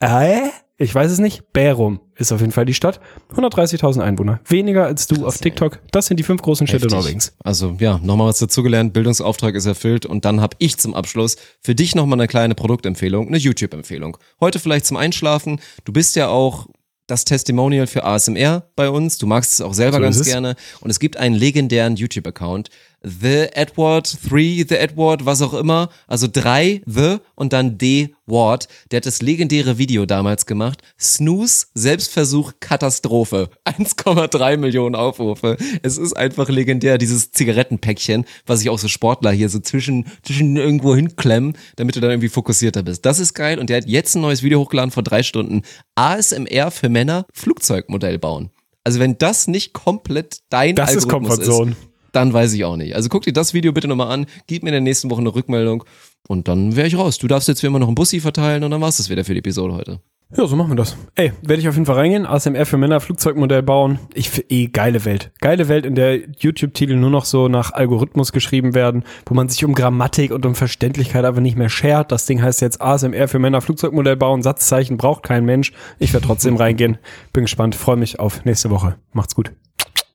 [0.02, 0.50] Ä?
[0.82, 1.54] Ich weiß es nicht.
[1.54, 3.00] Bärum ist auf jeden Fall die Stadt.
[3.36, 4.40] 130.000 Einwohner.
[4.48, 5.78] Weniger als du auf TikTok.
[5.92, 6.98] Das sind die fünf großen Städte Heftig.
[6.98, 7.34] Norwegens.
[7.44, 11.76] Also ja, nochmal was dazugelernt, Bildungsauftrag ist erfüllt und dann habe ich zum Abschluss für
[11.76, 14.18] dich nochmal eine kleine Produktempfehlung, eine YouTube-Empfehlung.
[14.40, 15.60] Heute vielleicht zum Einschlafen.
[15.86, 16.66] Du bist ja auch
[17.06, 19.20] das Testimonial für ASMR bei uns.
[19.20, 20.56] Du magst es auch selber So ganz gerne.
[20.80, 22.70] Und es gibt einen legendären YouTube-Account.
[23.04, 25.90] The Edward, Three The Edward, was auch immer.
[26.08, 28.68] Also drei The und dann D Ward.
[28.92, 30.82] Der hat das legendäre Video damals gemacht.
[31.00, 33.50] Snooze, Selbstversuch, Katastrophe.
[33.66, 35.58] 1,3 Millionen Aufrufe.
[35.82, 40.56] Es ist einfach legendär, dieses Zigarettenpäckchen, was sich auch so Sportler hier so zwischen, zwischen
[40.56, 43.06] irgendwo hinklemmen, damit du dann irgendwie fokussierter bist.
[43.06, 43.60] Das ist geil.
[43.60, 45.64] Und der hat jetzt ein neues Video hochgeladen vor drei Stunden.
[45.96, 48.52] ASMR für Männer, Flugzeugmodell bauen.
[48.84, 51.76] Also wenn das nicht komplett dein Das ist Algorithmus Comfort Zone.
[52.12, 52.96] Dann weiß ich auch nicht.
[52.96, 55.34] Also guck dir das Video bitte nochmal an, gib mir in der nächsten Woche eine
[55.34, 55.84] Rückmeldung
[56.28, 57.18] und dann wäre ich raus.
[57.18, 59.34] Du darfst jetzt wie immer noch einen Bussi verteilen und dann war's das wieder für
[59.34, 60.00] die Episode heute.
[60.36, 60.96] Ja, so machen wir das.
[61.16, 62.26] Ey, werde ich auf jeden Fall reingehen.
[62.26, 64.00] ASMR für Männer, Flugzeugmodell bauen.
[64.14, 65.32] Ich eh geile Welt.
[65.42, 69.66] Geile Welt, in der YouTube-Titel nur noch so nach Algorithmus geschrieben werden, wo man sich
[69.66, 72.14] um Grammatik und um Verständlichkeit aber nicht mehr schert.
[72.14, 74.42] Das Ding heißt jetzt ASMR für Männer, Flugzeugmodell bauen.
[74.42, 75.74] Satzzeichen braucht kein Mensch.
[76.00, 76.98] Ich werde trotzdem reingehen.
[77.34, 78.96] Bin gespannt, freue mich auf nächste Woche.
[79.12, 79.52] Macht's gut.